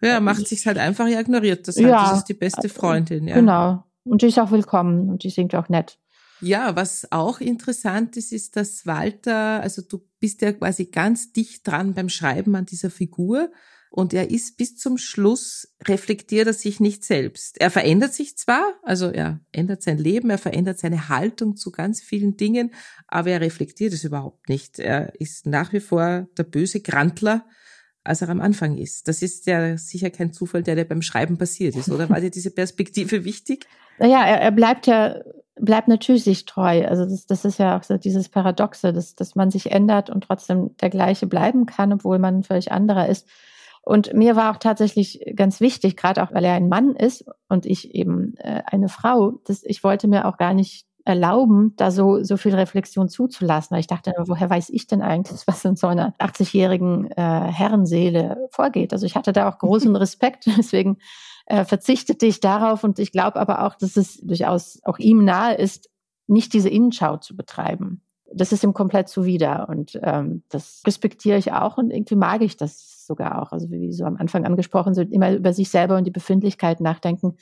Ja, 0.00 0.18
macht 0.18 0.48
sich 0.48 0.66
halt 0.66 0.78
einfach, 0.78 1.06
er 1.06 1.20
ignoriert 1.20 1.68
das 1.68 1.76
halt. 1.76 1.86
Ja, 1.86 2.10
das 2.10 2.18
ist 2.18 2.28
die 2.28 2.34
beste 2.34 2.68
Freundin, 2.68 3.28
ja. 3.28 3.36
Genau. 3.36 3.84
Und 4.02 4.22
die 4.22 4.26
ist 4.26 4.38
auch 4.40 4.50
willkommen 4.50 5.08
und 5.08 5.22
die 5.22 5.30
singt 5.30 5.54
auch 5.54 5.68
nett. 5.68 5.98
Ja, 6.40 6.76
was 6.76 7.10
auch 7.12 7.40
interessant 7.40 8.16
ist, 8.16 8.32
ist, 8.32 8.56
dass 8.56 8.86
Walter, 8.86 9.60
also 9.60 9.82
du 9.82 10.02
bist 10.18 10.42
ja 10.42 10.52
quasi 10.52 10.86
ganz 10.86 11.32
dicht 11.32 11.66
dran 11.66 11.94
beim 11.94 12.08
Schreiben 12.08 12.54
an 12.56 12.66
dieser 12.66 12.90
Figur 12.90 13.50
und 13.96 14.12
er 14.12 14.28
ist 14.28 14.56
bis 14.56 14.76
zum 14.76 14.98
Schluss, 14.98 15.72
reflektiert 15.86 16.48
er 16.48 16.52
sich 16.52 16.80
nicht 16.80 17.04
selbst. 17.04 17.60
Er 17.60 17.70
verändert 17.70 18.12
sich 18.12 18.36
zwar, 18.36 18.74
also 18.82 19.08
er 19.08 19.38
ändert 19.52 19.84
sein 19.84 19.98
Leben, 19.98 20.30
er 20.30 20.38
verändert 20.38 20.80
seine 20.80 21.08
Haltung 21.08 21.54
zu 21.54 21.70
ganz 21.70 22.02
vielen 22.02 22.36
Dingen, 22.36 22.72
aber 23.06 23.30
er 23.30 23.40
reflektiert 23.40 23.92
es 23.92 24.02
überhaupt 24.02 24.48
nicht. 24.48 24.80
Er 24.80 25.14
ist 25.20 25.46
nach 25.46 25.72
wie 25.72 25.78
vor 25.78 26.26
der 26.36 26.42
böse 26.42 26.80
Grantler, 26.80 27.46
als 28.02 28.20
er 28.20 28.30
am 28.30 28.40
Anfang 28.40 28.76
ist. 28.78 29.06
Das 29.06 29.22
ist 29.22 29.46
ja 29.46 29.78
sicher 29.78 30.10
kein 30.10 30.32
Zufall, 30.32 30.64
der 30.64 30.74
dir 30.74 30.86
beim 30.86 31.00
Schreiben 31.00 31.38
passiert 31.38 31.76
ist, 31.76 31.88
oder 31.88 32.10
war 32.10 32.20
dir 32.20 32.32
diese 32.32 32.50
Perspektive 32.50 33.24
wichtig? 33.24 33.64
Naja, 34.00 34.24
er, 34.26 34.40
er 34.40 34.50
bleibt 34.50 34.88
ja, 34.88 35.20
bleibt 35.54 35.86
natürlich 35.86 36.24
sich 36.24 36.46
treu. 36.46 36.84
Also 36.84 37.04
das, 37.04 37.26
das 37.26 37.44
ist 37.44 37.60
ja 37.60 37.78
auch 37.78 37.84
so 37.84 37.96
dieses 37.96 38.28
Paradoxe, 38.28 38.92
dass, 38.92 39.14
dass 39.14 39.36
man 39.36 39.52
sich 39.52 39.70
ändert 39.70 40.10
und 40.10 40.24
trotzdem 40.24 40.76
der 40.78 40.90
gleiche 40.90 41.28
bleiben 41.28 41.66
kann, 41.66 41.92
obwohl 41.92 42.18
man 42.18 42.42
völlig 42.42 42.72
anderer 42.72 43.08
ist. 43.08 43.28
Und 43.84 44.14
mir 44.14 44.34
war 44.34 44.50
auch 44.50 44.56
tatsächlich 44.56 45.20
ganz 45.36 45.60
wichtig, 45.60 45.96
gerade 45.96 46.22
auch 46.22 46.32
weil 46.32 46.44
er 46.44 46.54
ein 46.54 46.68
Mann 46.68 46.96
ist 46.96 47.26
und 47.48 47.66
ich 47.66 47.94
eben 47.94 48.34
äh, 48.38 48.62
eine 48.66 48.88
Frau, 48.88 49.32
dass 49.44 49.62
ich 49.62 49.84
wollte 49.84 50.08
mir 50.08 50.26
auch 50.26 50.38
gar 50.38 50.54
nicht 50.54 50.86
erlauben, 51.04 51.74
da 51.76 51.90
so, 51.90 52.22
so 52.22 52.38
viel 52.38 52.54
Reflexion 52.54 53.10
zuzulassen. 53.10 53.74
Weil 53.74 53.80
ich 53.80 53.86
dachte, 53.86 54.14
woher 54.26 54.48
weiß 54.48 54.70
ich 54.70 54.86
denn 54.86 55.02
eigentlich, 55.02 55.42
was 55.46 55.64
in 55.64 55.76
so 55.76 55.86
einer 55.86 56.14
80-jährigen 56.18 57.10
äh, 57.10 57.52
Herrenseele 57.52 58.48
vorgeht? 58.50 58.92
Also 58.92 59.04
ich 59.06 59.16
hatte 59.16 59.32
da 59.32 59.48
auch 59.48 59.58
großen 59.58 59.94
Respekt, 59.96 60.46
deswegen 60.58 60.98
äh, 61.46 61.64
verzichtete 61.64 62.24
ich 62.24 62.40
darauf 62.40 62.84
und 62.84 62.98
ich 62.98 63.12
glaube 63.12 63.38
aber 63.38 63.66
auch, 63.66 63.74
dass 63.74 63.96
es 63.96 64.18
durchaus 64.18 64.80
auch 64.84 64.98
ihm 64.98 65.24
nahe 65.24 65.54
ist, 65.56 65.90
nicht 66.26 66.54
diese 66.54 66.70
Innenschau 66.70 67.18
zu 67.18 67.36
betreiben. 67.36 68.00
Das 68.32 68.50
ist 68.50 68.64
ihm 68.64 68.72
komplett 68.72 69.10
zuwider 69.10 69.68
und 69.68 70.00
ähm, 70.02 70.42
das 70.48 70.82
respektiere 70.86 71.36
ich 71.36 71.52
auch 71.52 71.76
und 71.76 71.90
irgendwie 71.90 72.16
mag 72.16 72.40
ich 72.40 72.56
das 72.56 72.93
sogar 73.06 73.42
auch, 73.42 73.52
also 73.52 73.70
wie 73.70 73.92
so 73.92 74.04
am 74.04 74.16
Anfang 74.16 74.44
angesprochen, 74.44 74.94
so 74.94 75.02
immer 75.02 75.32
über 75.32 75.52
sich 75.52 75.68
selber 75.70 75.96
und 75.96 76.04
die 76.04 76.10
Befindlichkeit 76.10 76.80
nachdenken, 76.80 77.36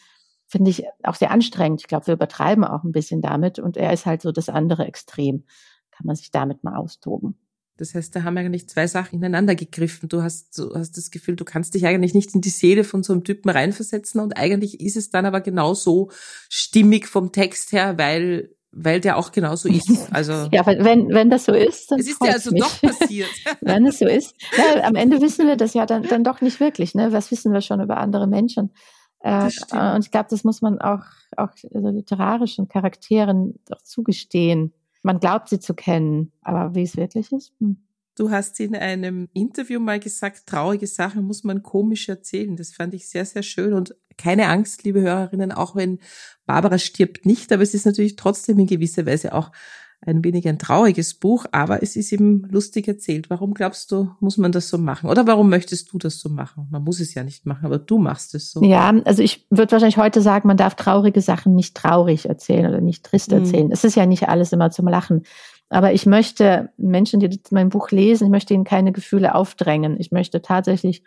finde 0.46 0.70
ich 0.70 0.84
auch 1.02 1.14
sehr 1.14 1.30
anstrengend. 1.30 1.80
Ich 1.80 1.88
glaube, 1.88 2.06
wir 2.06 2.14
übertreiben 2.14 2.64
auch 2.64 2.84
ein 2.84 2.92
bisschen 2.92 3.22
damit 3.22 3.58
und 3.58 3.76
er 3.76 3.92
ist 3.92 4.06
halt 4.06 4.22
so 4.22 4.32
das 4.32 4.48
andere 4.48 4.86
Extrem. 4.86 5.44
Kann 5.90 6.06
man 6.06 6.16
sich 6.16 6.30
damit 6.30 6.64
mal 6.64 6.76
austoben. 6.76 7.38
Das 7.78 7.94
heißt, 7.94 8.14
da 8.14 8.22
haben 8.22 8.36
eigentlich 8.36 8.68
zwei 8.68 8.86
Sachen 8.86 9.16
ineinander 9.16 9.54
gegriffen. 9.54 10.08
Du 10.08 10.22
hast, 10.22 10.58
du 10.58 10.74
hast 10.74 10.96
das 10.96 11.10
Gefühl, 11.10 11.36
du 11.36 11.44
kannst 11.44 11.74
dich 11.74 11.86
eigentlich 11.86 12.14
nicht 12.14 12.34
in 12.34 12.40
die 12.40 12.50
Seele 12.50 12.84
von 12.84 13.02
so 13.02 13.12
einem 13.12 13.24
Typen 13.24 13.50
reinversetzen 13.50 14.20
und 14.20 14.36
eigentlich 14.36 14.80
ist 14.80 14.96
es 14.96 15.10
dann 15.10 15.26
aber 15.26 15.40
genauso 15.40 16.10
stimmig 16.48 17.08
vom 17.08 17.32
Text 17.32 17.72
her, 17.72 17.98
weil 17.98 18.54
weil 18.72 19.00
der 19.00 19.18
auch 19.18 19.32
genauso 19.32 19.68
ist. 19.68 19.88
Also 20.10 20.32
ja, 20.50 20.66
wenn, 20.66 21.08
wenn 21.10 21.30
das 21.30 21.44
so 21.44 21.52
ist, 21.52 21.90
dann 21.90 22.00
es 22.00 22.08
ist 22.08 22.24
ja 22.24 22.32
also 22.32 22.50
mich. 22.50 22.62
doch 22.62 22.80
passiert. 22.80 23.28
wenn 23.60 23.86
es 23.86 23.98
so 23.98 24.06
ist. 24.06 24.34
Ja, 24.56 24.84
am 24.84 24.94
Ende 24.94 25.20
wissen 25.20 25.46
wir 25.46 25.56
das 25.56 25.74
ja 25.74 25.86
dann, 25.86 26.02
dann 26.02 26.24
doch 26.24 26.40
nicht 26.40 26.60
wirklich. 26.60 26.94
Ne? 26.94 27.12
Was 27.12 27.30
wissen 27.30 27.52
wir 27.52 27.60
schon 27.60 27.80
über 27.80 27.98
andere 27.98 28.26
Menschen? 28.26 28.72
Äh, 29.20 29.50
und 29.72 30.04
ich 30.04 30.10
glaube, 30.10 30.26
das 30.30 30.44
muss 30.44 30.62
man 30.62 30.80
auch, 30.80 31.04
auch 31.36 31.50
also 31.72 31.88
literarischen 31.88 32.68
Charakteren 32.68 33.58
doch 33.66 33.82
zugestehen. 33.82 34.74
Man 35.02 35.20
glaubt 35.20 35.48
sie 35.48 35.60
zu 35.60 35.74
kennen, 35.74 36.32
aber 36.42 36.74
wie 36.74 36.82
es 36.82 36.96
wirklich 36.96 37.32
ist. 37.32 37.52
Hm. 37.60 37.76
Du 38.14 38.30
hast 38.30 38.60
in 38.60 38.76
einem 38.76 39.28
Interview 39.32 39.80
mal 39.80 39.98
gesagt, 39.98 40.46
traurige 40.46 40.86
Sachen 40.86 41.24
muss 41.24 41.44
man 41.44 41.62
komisch 41.62 42.10
erzählen. 42.10 42.56
Das 42.56 42.74
fand 42.74 42.92
ich 42.92 43.08
sehr, 43.08 43.24
sehr 43.24 43.42
schön. 43.42 43.72
Und 43.72 43.96
keine 44.18 44.48
Angst, 44.48 44.84
liebe 44.84 45.00
Hörerinnen, 45.00 45.52
auch 45.52 45.76
wenn 45.76 45.98
Barbara 46.46 46.78
stirbt 46.78 47.26
nicht, 47.26 47.52
aber 47.52 47.62
es 47.62 47.74
ist 47.74 47.86
natürlich 47.86 48.16
trotzdem 48.16 48.58
in 48.58 48.66
gewisser 48.66 49.06
Weise 49.06 49.34
auch 49.34 49.50
ein 50.04 50.24
wenig 50.24 50.48
ein 50.48 50.58
trauriges 50.58 51.14
Buch, 51.14 51.46
aber 51.52 51.82
es 51.82 51.94
ist 51.94 52.12
eben 52.12 52.42
lustig 52.50 52.88
erzählt. 52.88 53.30
Warum 53.30 53.54
glaubst 53.54 53.92
du, 53.92 54.10
muss 54.18 54.36
man 54.36 54.50
das 54.50 54.68
so 54.68 54.76
machen? 54.76 55.08
Oder 55.08 55.28
warum 55.28 55.48
möchtest 55.48 55.92
du 55.92 55.98
das 55.98 56.18
so 56.18 56.28
machen? 56.28 56.66
Man 56.70 56.82
muss 56.82 56.98
es 56.98 57.14
ja 57.14 57.22
nicht 57.22 57.46
machen, 57.46 57.64
aber 57.66 57.78
du 57.78 57.98
machst 57.98 58.34
es 58.34 58.50
so. 58.50 58.64
Ja, 58.64 58.92
also 59.04 59.22
ich 59.22 59.46
würde 59.50 59.70
wahrscheinlich 59.70 59.98
heute 59.98 60.20
sagen, 60.20 60.48
man 60.48 60.56
darf 60.56 60.74
traurige 60.74 61.20
Sachen 61.20 61.54
nicht 61.54 61.76
traurig 61.76 62.28
erzählen 62.28 62.66
oder 62.66 62.80
nicht 62.80 63.04
trist 63.04 63.30
mhm. 63.30 63.38
erzählen. 63.38 63.66
Mhm. 63.66 63.72
Es 63.72 63.84
ist 63.84 63.94
ja 63.94 64.06
nicht 64.06 64.28
alles 64.28 64.52
immer 64.52 64.72
zum 64.72 64.88
Lachen. 64.88 65.22
Aber 65.68 65.92
ich 65.92 66.04
möchte 66.04 66.70
Menschen, 66.76 67.20
die 67.20 67.40
mein 67.50 67.68
Buch 67.68 67.90
lesen, 67.92 68.24
ich 68.24 68.30
möchte 68.30 68.54
ihnen 68.54 68.64
keine 68.64 68.92
Gefühle 68.92 69.34
aufdrängen. 69.36 69.98
Ich 70.00 70.10
möchte 70.10 70.42
tatsächlich 70.42 71.04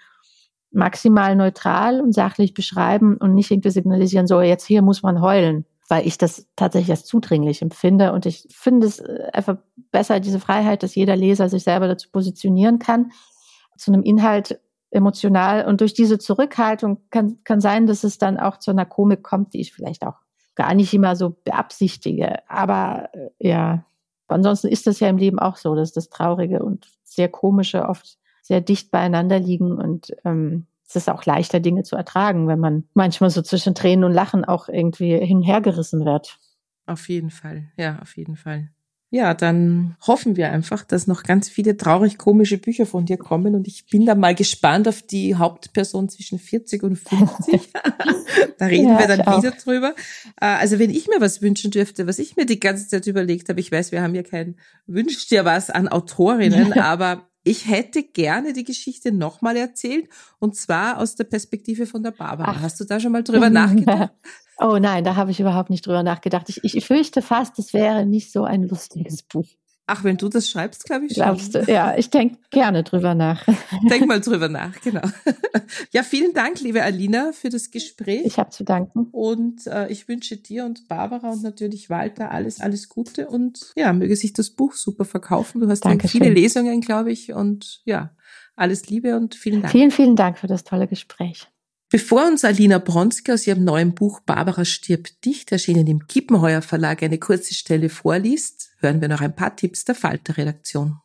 maximal 0.75 1.35
neutral 1.35 2.01
und 2.01 2.13
sachlich 2.13 2.53
beschreiben 2.53 3.17
und 3.17 3.33
nicht 3.33 3.51
irgendwie 3.51 3.71
signalisieren, 3.71 4.27
so 4.27 4.41
jetzt 4.41 4.65
hier 4.65 4.81
muss 4.81 5.03
man 5.03 5.21
heulen 5.21 5.65
weil 5.87 6.07
ich 6.07 6.17
das 6.17 6.47
tatsächlich 6.55 6.91
als 6.91 7.05
zudringlich 7.05 7.61
empfinde. 7.61 8.11
Und 8.11 8.25
ich 8.25 8.47
finde 8.51 8.87
es 8.87 8.99
äh, 8.99 9.29
einfach 9.33 9.57
besser, 9.91 10.19
diese 10.19 10.39
Freiheit, 10.39 10.83
dass 10.83 10.95
jeder 10.95 11.15
Leser 11.15 11.49
sich 11.49 11.63
selber 11.63 11.87
dazu 11.87 12.09
positionieren 12.11 12.79
kann, 12.79 13.11
zu 13.77 13.91
einem 13.91 14.03
Inhalt 14.03 14.59
emotional. 14.89 15.65
Und 15.65 15.81
durch 15.81 15.93
diese 15.93 16.17
Zurückhaltung 16.17 17.01
kann, 17.11 17.39
kann 17.43 17.61
sein, 17.61 17.85
dass 17.85 18.03
es 18.03 18.17
dann 18.17 18.37
auch 18.39 18.57
zu 18.57 18.71
einer 18.71 18.85
Komik 18.85 19.23
kommt, 19.23 19.53
die 19.53 19.61
ich 19.61 19.73
vielleicht 19.73 20.03
auch 20.03 20.15
gar 20.55 20.73
nicht 20.73 20.93
immer 20.93 21.15
so 21.15 21.35
beabsichtige. 21.43 22.49
Aber 22.49 23.09
äh, 23.13 23.29
ja, 23.39 23.85
ansonsten 24.27 24.67
ist 24.67 24.87
das 24.87 24.99
ja 24.99 25.07
im 25.07 25.17
Leben 25.17 25.37
auch 25.37 25.57
so, 25.57 25.75
dass 25.75 25.91
das 25.91 26.09
Traurige 26.09 26.63
und 26.63 26.87
sehr 27.03 27.29
Komische 27.29 27.87
oft 27.87 28.17
sehr 28.45 28.61
dicht 28.61 28.91
beieinander 28.91 29.39
liegen 29.39 29.71
und 29.71 30.15
ähm, 30.23 30.67
es 30.87 30.95
ist 30.95 31.09
auch 31.09 31.25
leichter, 31.25 31.59
Dinge 31.59 31.81
zu 31.81 31.95
ertragen, 31.95 32.47
wenn 32.47 32.59
man 32.59 32.83
manchmal 32.93 33.31
so 33.31 33.41
zwischen 33.41 33.73
Tränen 33.73 34.03
und 34.03 34.11
Lachen 34.11 34.45
auch 34.45 34.69
irgendwie 34.69 35.17
hinhergerissen 35.17 36.05
wird. 36.05 36.37
Auf 36.85 37.09
jeden 37.09 37.31
Fall, 37.31 37.71
ja, 37.75 37.97
auf 38.03 38.15
jeden 38.15 38.35
Fall. 38.35 38.69
Ja, 39.09 39.33
dann 39.33 39.95
hoffen 40.05 40.35
wir 40.35 40.51
einfach, 40.51 40.83
dass 40.83 41.07
noch 41.07 41.23
ganz 41.23 41.49
viele 41.49 41.75
traurig 41.75 42.19
komische 42.19 42.59
Bücher 42.59 42.85
von 42.85 43.05
dir 43.05 43.17
kommen 43.17 43.55
und 43.55 43.67
ich 43.67 43.87
bin 43.87 44.05
da 44.05 44.13
mal 44.13 44.35
gespannt 44.35 44.87
auf 44.87 45.01
die 45.01 45.33
Hauptperson 45.35 46.09
zwischen 46.09 46.37
40 46.37 46.83
und 46.83 46.97
50. 46.97 47.71
da 48.59 48.65
reden 48.65 48.89
ja, 48.89 48.99
wir 48.99 49.07
dann 49.07 49.19
wieder 49.21 49.53
auch. 49.53 49.63
drüber. 49.63 49.95
Äh, 50.39 50.45
also 50.45 50.77
wenn 50.77 50.91
ich 50.91 51.07
mir 51.07 51.19
was 51.19 51.41
wünschen 51.41 51.71
dürfte, 51.71 52.05
was 52.05 52.19
ich 52.19 52.35
mir 52.35 52.45
die 52.45 52.59
ganze 52.59 52.87
Zeit 52.87 53.07
überlegt 53.07 53.49
habe, 53.49 53.59
ich 53.59 53.71
weiß, 53.71 53.91
wir 53.91 54.03
haben 54.03 54.13
ja 54.13 54.23
kein 54.23 54.57
Wünsch 54.85 55.25
dir 55.27 55.45
was 55.45 55.71
an 55.71 55.87
Autorinnen, 55.87 56.73
aber 56.79 57.27
ich 57.45 57.67
hätte 57.69 58.03
gerne 58.03 58.53
die 58.53 58.63
Geschichte 58.63 59.11
nochmal 59.11 59.55
erzählt 59.55 60.09
und 60.39 60.55
zwar 60.55 60.97
aus 60.97 61.15
der 61.15 61.25
Perspektive 61.25 61.85
von 61.85 62.01
der 62.01 62.11
Barbara. 62.11 62.55
Ach. 62.57 62.61
Hast 62.61 62.79
du 62.79 62.85
da 62.85 62.99
schon 62.99 63.11
mal 63.11 63.23
drüber 63.23 63.49
nachgedacht? 63.51 64.11
Oh 64.57 64.77
nein, 64.79 65.03
da 65.03 65.15
habe 65.15 65.29
ich 65.31 65.39
überhaupt 65.39 65.69
nicht 65.69 65.85
drüber 65.85 66.01
nachgedacht. 66.01 66.49
Ich, 66.49 66.63
ich 66.63 66.85
fürchte 66.85 67.21
fast, 67.21 67.59
es 67.59 67.71
wäre 67.71 68.05
nicht 68.05 68.31
so 68.31 68.43
ein 68.45 68.63
lustiges 68.63 69.21
Buch. 69.21 69.47
Ach, 69.87 70.03
wenn 70.03 70.17
du 70.17 70.29
das 70.29 70.49
schreibst, 70.49 70.85
glaube 70.85 71.05
ich 71.05 71.13
schon. 71.13 71.23
Glaubst 71.23 71.53
du? 71.53 71.59
Ja, 71.71 71.95
ich 71.95 72.09
denke 72.09 72.37
gerne 72.49 72.83
drüber 72.83 73.13
nach. 73.13 73.45
Denk 73.89 74.07
mal 74.07 74.19
drüber 74.19 74.49
nach, 74.49 74.79
genau. 74.81 75.01
Ja, 75.91 76.03
vielen 76.03 76.33
Dank, 76.33 76.59
liebe 76.61 76.83
Alina, 76.83 77.31
für 77.31 77.49
das 77.49 77.71
Gespräch. 77.71 78.25
Ich 78.25 78.37
habe 78.37 78.49
zu 78.49 78.63
danken. 78.63 79.07
Und 79.11 79.67
äh, 79.67 79.87
ich 79.89 80.07
wünsche 80.07 80.37
dir 80.37 80.65
und 80.65 80.87
Barbara 80.87 81.31
und 81.31 81.43
natürlich 81.43 81.89
Walter 81.89 82.31
alles, 82.31 82.59
alles 82.59 82.89
Gute 82.89 83.27
und 83.27 83.73
ja, 83.75 83.93
möge 83.93 84.15
sich 84.15 84.33
das 84.33 84.49
Buch 84.49 84.73
super 84.73 85.05
verkaufen. 85.05 85.61
Du 85.61 85.67
hast 85.67 85.85
viele 86.07 86.29
Lesungen, 86.29 86.81
glaube 86.81 87.11
ich. 87.11 87.33
Und 87.33 87.81
ja, 87.85 88.11
alles 88.55 88.87
Liebe 88.89 89.15
und 89.17 89.35
vielen 89.35 89.61
Dank. 89.61 89.71
Vielen, 89.71 89.91
vielen 89.91 90.15
Dank 90.15 90.37
für 90.37 90.47
das 90.47 90.63
tolle 90.63 90.87
Gespräch. 90.87 91.47
Bevor 91.91 92.25
uns 92.25 92.43
Alina 92.43 92.79
Bronski 92.79 93.31
aus 93.31 93.45
ihrem 93.45 93.63
neuen 93.63 93.93
Buch 93.93 94.19
Barbara 94.19 94.65
stirbt 94.65 95.23
dicht, 95.23 95.51
erschienen 95.51 95.85
im 95.87 96.07
Kippenheuer 96.07 96.61
Verlag, 96.61 97.03
eine 97.03 97.19
kurze 97.19 97.53
Stelle 97.53 97.89
vorliest, 97.89 98.71
hören 98.85 99.01
wir 99.01 99.07
noch 99.07 99.21
ein 99.21 99.35
paar 99.35 99.55
Tipps 99.55 99.83
der 99.83 99.95
Falter-Redaktion. 99.95 100.97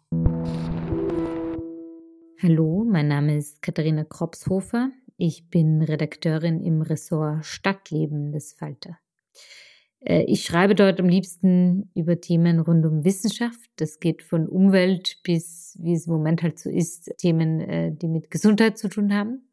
Hallo, 2.42 2.84
mein 2.86 3.08
Name 3.08 3.38
ist 3.38 3.62
Katharina 3.62 4.04
Kropshofer. 4.04 4.90
Ich 5.16 5.48
bin 5.48 5.80
Redakteurin 5.80 6.60
im 6.60 6.82
Ressort 6.82 7.46
Stadtleben 7.46 8.32
des 8.32 8.52
Falter. 8.52 8.98
Äh, 10.00 10.24
ich 10.24 10.44
schreibe 10.44 10.74
dort 10.74 11.00
am 11.00 11.08
liebsten 11.08 11.90
über 11.94 12.20
Themen 12.20 12.60
rund 12.60 12.84
um 12.84 13.02
Wissenschaft. 13.02 13.70
Das 13.76 13.98
geht 13.98 14.22
von 14.22 14.46
Umwelt 14.46 15.16
bis, 15.22 15.78
wie 15.80 15.94
es 15.94 16.06
im 16.06 16.12
Moment 16.12 16.42
halt 16.42 16.58
so 16.58 16.68
ist, 16.68 17.10
Themen, 17.16 17.60
äh, 17.60 17.92
die 17.94 18.08
mit 18.08 18.30
Gesundheit 18.30 18.76
zu 18.76 18.90
tun 18.90 19.14
haben. 19.14 19.50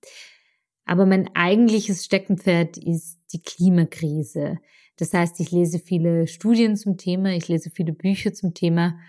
Aber 0.84 1.06
mein 1.06 1.34
eigentliches 1.34 2.04
Steckenpferd 2.04 2.78
ist 2.78 3.22
die 3.32 3.42
Klimakrise. 3.42 4.58
Das 4.98 5.14
heißt, 5.14 5.40
ich 5.40 5.52
lese 5.52 5.80
viele 5.80 6.28
Studien 6.28 6.76
zum 6.76 6.98
Thema, 6.98 7.34
ich 7.36 7.48
lese 7.48 7.70
viele 7.70 7.94
Bücher 7.94 8.34
zum 8.34 8.54
Thema. 8.54 9.00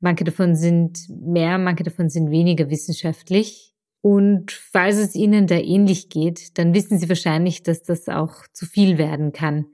Manche 0.00 0.24
davon 0.24 0.54
sind 0.54 1.08
mehr, 1.08 1.58
manche 1.58 1.84
davon 1.84 2.08
sind 2.08 2.30
weniger 2.30 2.70
wissenschaftlich. 2.70 3.74
Und 4.00 4.52
falls 4.52 4.96
es 4.96 5.14
Ihnen 5.14 5.46
da 5.46 5.56
ähnlich 5.56 6.08
geht, 6.08 6.56
dann 6.58 6.74
wissen 6.74 6.98
Sie 6.98 7.08
wahrscheinlich, 7.08 7.62
dass 7.62 7.82
das 7.82 8.08
auch 8.08 8.46
zu 8.52 8.66
viel 8.66 8.96
werden 8.96 9.32
kann. 9.32 9.66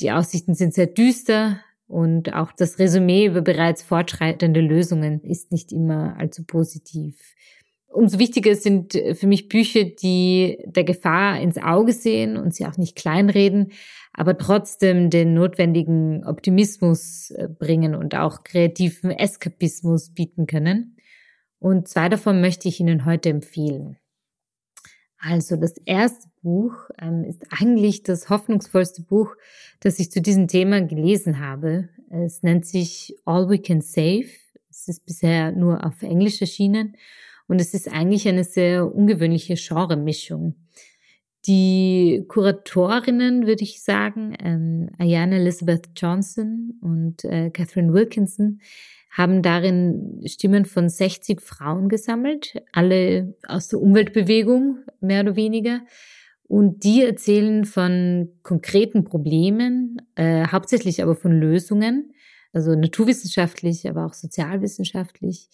Die 0.00 0.12
Aussichten 0.12 0.54
sind 0.54 0.74
sehr 0.74 0.86
düster 0.86 1.60
und 1.86 2.34
auch 2.34 2.52
das 2.52 2.78
Resümee 2.78 3.26
über 3.26 3.40
bereits 3.40 3.82
fortschreitende 3.82 4.60
Lösungen 4.60 5.22
ist 5.22 5.50
nicht 5.50 5.72
immer 5.72 6.16
allzu 6.18 6.44
positiv. 6.44 7.16
Umso 7.90 8.18
wichtiger 8.18 8.54
sind 8.54 8.92
für 8.92 9.26
mich 9.26 9.48
Bücher, 9.48 9.84
die 9.84 10.58
der 10.66 10.84
Gefahr 10.84 11.40
ins 11.40 11.56
Auge 11.56 11.94
sehen 11.94 12.36
und 12.36 12.54
sie 12.54 12.66
auch 12.66 12.76
nicht 12.76 12.96
kleinreden, 12.96 13.72
aber 14.18 14.36
trotzdem 14.36 15.10
den 15.10 15.32
notwendigen 15.32 16.24
Optimismus 16.24 17.30
äh, 17.30 17.46
bringen 17.46 17.94
und 17.94 18.16
auch 18.16 18.42
kreativen 18.42 19.12
Eskapismus 19.12 20.10
bieten 20.10 20.48
können. 20.48 20.96
Und 21.60 21.86
zwei 21.86 22.08
davon 22.08 22.40
möchte 22.40 22.66
ich 22.66 22.80
Ihnen 22.80 23.04
heute 23.04 23.28
empfehlen. 23.28 23.96
Also 25.20 25.54
das 25.54 25.76
erste 25.84 26.28
Buch 26.42 26.74
ähm, 27.00 27.22
ist 27.22 27.46
eigentlich 27.50 28.02
das 28.02 28.28
hoffnungsvollste 28.28 29.02
Buch, 29.02 29.36
das 29.78 30.00
ich 30.00 30.10
zu 30.10 30.20
diesem 30.20 30.48
Thema 30.48 30.80
gelesen 30.80 31.38
habe. 31.38 31.88
Es 32.10 32.42
nennt 32.42 32.66
sich 32.66 33.14
All 33.24 33.48
We 33.48 33.60
Can 33.60 33.82
Save. 33.82 34.26
Es 34.68 34.88
ist 34.88 35.06
bisher 35.06 35.52
nur 35.52 35.86
auf 35.86 36.02
Englisch 36.02 36.40
erschienen 36.40 36.96
und 37.46 37.60
es 37.60 37.72
ist 37.72 37.88
eigentlich 37.88 38.26
eine 38.26 38.42
sehr 38.42 38.92
ungewöhnliche 38.92 39.54
Genremischung. 39.54 40.56
Die 41.48 42.26
Kuratorinnen, 42.28 43.46
würde 43.46 43.62
ich 43.62 43.82
sagen, 43.82 44.36
ähm, 44.38 44.90
Ayana 44.98 45.36
Elizabeth 45.36 45.88
Johnson 45.96 46.78
und 46.82 47.24
äh, 47.24 47.48
Catherine 47.48 47.94
Wilkinson, 47.94 48.60
haben 49.10 49.40
darin 49.40 50.20
Stimmen 50.26 50.66
von 50.66 50.90
60 50.90 51.40
Frauen 51.40 51.88
gesammelt, 51.88 52.62
alle 52.72 53.34
aus 53.46 53.68
der 53.68 53.80
Umweltbewegung, 53.80 54.80
mehr 55.00 55.22
oder 55.22 55.36
weniger. 55.36 55.80
Und 56.42 56.84
die 56.84 57.02
erzählen 57.02 57.64
von 57.64 58.28
konkreten 58.42 59.04
Problemen, 59.04 59.96
äh, 60.16 60.46
hauptsächlich 60.48 61.02
aber 61.02 61.16
von 61.16 61.32
Lösungen, 61.32 62.12
also 62.52 62.74
naturwissenschaftlich, 62.74 63.88
aber 63.88 64.04
auch 64.04 64.14
sozialwissenschaftlich. 64.14 65.48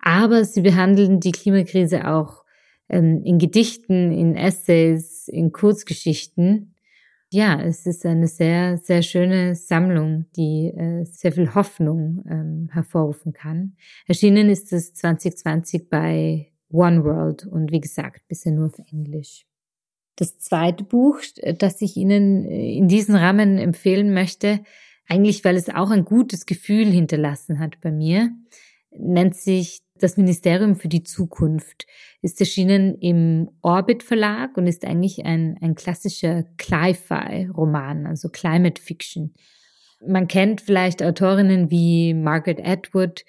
Aber 0.00 0.46
sie 0.46 0.62
behandeln 0.62 1.20
die 1.20 1.32
Klimakrise 1.32 2.08
auch 2.08 2.45
in 2.88 3.38
Gedichten, 3.38 4.12
in 4.12 4.36
Essays, 4.36 5.28
in 5.28 5.52
Kurzgeschichten. 5.52 6.74
Ja, 7.30 7.60
es 7.60 7.86
ist 7.86 8.06
eine 8.06 8.28
sehr, 8.28 8.78
sehr 8.78 9.02
schöne 9.02 9.56
Sammlung, 9.56 10.26
die 10.36 10.68
äh, 10.68 11.04
sehr 11.04 11.32
viel 11.32 11.54
Hoffnung 11.54 12.24
ähm, 12.30 12.68
hervorrufen 12.72 13.32
kann. 13.32 13.76
Erschienen 14.06 14.48
ist 14.48 14.72
es 14.72 14.94
2020 14.94 15.88
bei 15.88 16.52
One 16.70 17.04
World 17.04 17.46
und 17.46 17.72
wie 17.72 17.80
gesagt, 17.80 18.22
bisher 18.28 18.52
nur 18.52 18.66
auf 18.66 18.78
Englisch. 18.92 19.44
Das 20.16 20.38
zweite 20.38 20.84
Buch, 20.84 21.20
das 21.58 21.82
ich 21.82 21.96
Ihnen 21.96 22.44
äh, 22.44 22.72
in 22.76 22.88
diesem 22.88 23.16
Rahmen 23.16 23.58
empfehlen 23.58 24.14
möchte, 24.14 24.60
eigentlich 25.08 25.44
weil 25.44 25.56
es 25.56 25.68
auch 25.68 25.90
ein 25.90 26.04
gutes 26.04 26.46
Gefühl 26.46 26.86
hinterlassen 26.86 27.58
hat 27.58 27.80
bei 27.80 27.90
mir, 27.90 28.30
nennt 28.90 29.36
sich 29.36 29.82
das 29.98 30.16
Ministerium 30.16 30.76
für 30.76 30.88
die 30.88 31.02
Zukunft 31.02 31.86
ist 32.22 32.40
erschienen 32.40 32.96
im 33.00 33.50
Orbit 33.62 34.02
Verlag 34.02 34.56
und 34.56 34.66
ist 34.66 34.84
eigentlich 34.84 35.24
ein, 35.24 35.58
ein 35.60 35.74
klassischer 35.74 36.44
Cli-Fi-Roman, 36.58 38.06
also 38.06 38.28
Climate 38.28 38.80
Fiction. 38.80 39.34
Man 40.06 40.28
kennt 40.28 40.60
vielleicht 40.60 41.02
Autorinnen 41.02 41.70
wie 41.70 42.14
Margaret 42.14 42.60
Atwood, 42.64 43.24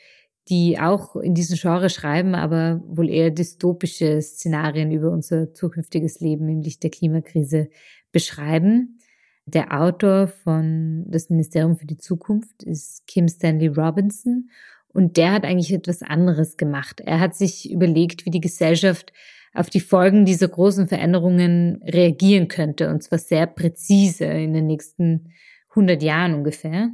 die 0.49 0.79
auch 0.79 1.15
in 1.15 1.33
diesem 1.33 1.57
Genre 1.57 1.89
schreiben, 1.89 2.35
aber 2.35 2.81
wohl 2.85 3.09
eher 3.09 3.31
dystopische 3.31 4.21
Szenarien 4.21 4.91
über 4.91 5.11
unser 5.11 5.53
zukünftiges 5.53 6.19
Leben 6.19 6.47
im 6.47 6.61
Licht 6.61 6.83
der 6.83 6.89
Klimakrise 6.89 7.69
beschreiben. 8.11 8.99
Der 9.45 9.81
Autor 9.81 10.27
von 10.27 11.05
Das 11.07 11.29
Ministerium 11.29 11.77
für 11.77 11.85
die 11.85 11.97
Zukunft 11.97 12.63
ist 12.63 13.07
Kim 13.07 13.27
Stanley 13.27 13.67
Robinson 13.67 14.49
und 14.93 15.17
der 15.17 15.31
hat 15.31 15.43
eigentlich 15.43 15.73
etwas 15.73 16.01
anderes 16.01 16.57
gemacht. 16.57 17.01
Er 17.01 17.19
hat 17.19 17.35
sich 17.35 17.71
überlegt, 17.71 18.25
wie 18.25 18.31
die 18.31 18.41
Gesellschaft 18.41 19.13
auf 19.53 19.69
die 19.69 19.79
Folgen 19.79 20.25
dieser 20.25 20.47
großen 20.47 20.87
Veränderungen 20.87 21.81
reagieren 21.83 22.47
könnte 22.47 22.89
und 22.89 23.03
zwar 23.03 23.19
sehr 23.19 23.47
präzise 23.47 24.25
in 24.25 24.53
den 24.53 24.67
nächsten 24.67 25.33
100 25.69 26.01
Jahren 26.01 26.33
ungefähr. 26.33 26.89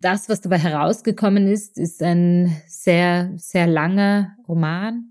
Das, 0.00 0.28
was 0.28 0.40
dabei 0.40 0.58
herausgekommen 0.58 1.46
ist, 1.46 1.78
ist 1.78 2.02
ein 2.02 2.56
sehr, 2.66 3.32
sehr 3.36 3.66
langer 3.66 4.36
Roman. 4.48 5.10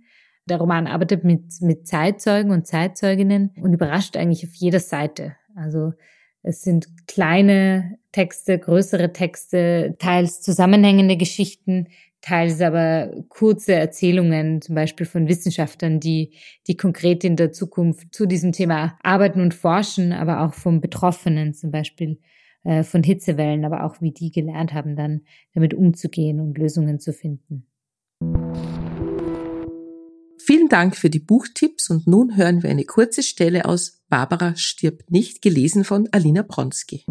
Der 0.50 0.58
Roman 0.58 0.88
arbeitet 0.88 1.24
mit, 1.24 1.62
mit 1.62 1.88
Zeitzeugen 1.88 2.52
und 2.52 2.66
Zeitzeuginnen 2.66 3.52
und 3.62 3.74
überrascht 3.74 4.18
eigentlich 4.18 4.44
auf 4.44 4.54
jeder 4.56 4.80
Seite. 4.80 5.36
Also 5.56 5.94
es 6.42 6.62
sind 6.62 7.08
kleine 7.08 7.98
Texte, 8.12 8.58
größere 8.58 9.14
Texte, 9.14 9.96
teils 10.00 10.42
zusammenhängende 10.42 11.18
Geschichten, 11.18 11.88
teils 12.22 12.62
aber 12.62 13.12
kurze 13.30 13.74
Erzählungen, 13.74 14.62
zum 14.62 14.76
Beispiel 14.76 15.06
von 15.06 15.28
Wissenschaftlern, 15.28 16.00
die, 16.00 16.34
die 16.68 16.76
konkret 16.76 17.24
in 17.24 17.36
der 17.36 17.52
Zukunft 17.52 18.14
zu 18.14 18.26
diesem 18.26 18.52
Thema 18.52 18.98
arbeiten 19.04 19.42
und 19.42 19.54
forschen, 19.54 20.12
aber 20.12 20.42
auch 20.42 20.54
von 20.54 20.82
Betroffenen, 20.82 21.54
zum 21.54 21.72
Beispiel 21.72 22.20
äh, 22.64 22.84
von 22.84 23.04
Hitzewellen, 23.04 23.66
aber 23.66 23.84
auch 23.86 24.02
wie 24.02 24.12
die 24.12 24.32
gelernt 24.32 24.74
haben, 24.74 24.96
dann 24.96 25.22
damit 25.54 25.74
umzugehen 25.74 26.40
und 26.40 26.58
Lösungen 26.58 27.00
zu 27.00 27.14
finden. 27.14 27.66
Vielen 30.38 30.68
Dank 30.68 30.96
für 30.96 31.10
die 31.10 31.20
Buchtipps 31.20 31.90
und 31.90 32.08
nun 32.08 32.36
hören 32.36 32.64
wir 32.64 32.70
eine 32.70 32.86
kurze 32.86 33.24
Stelle 33.24 33.66
aus 33.66 33.99
Barbara 34.10 34.56
stirbt 34.56 35.12
nicht, 35.12 35.42
gelesen 35.42 35.84
von 35.84 36.08
Alina 36.12 36.42
Bronski. 36.42 37.06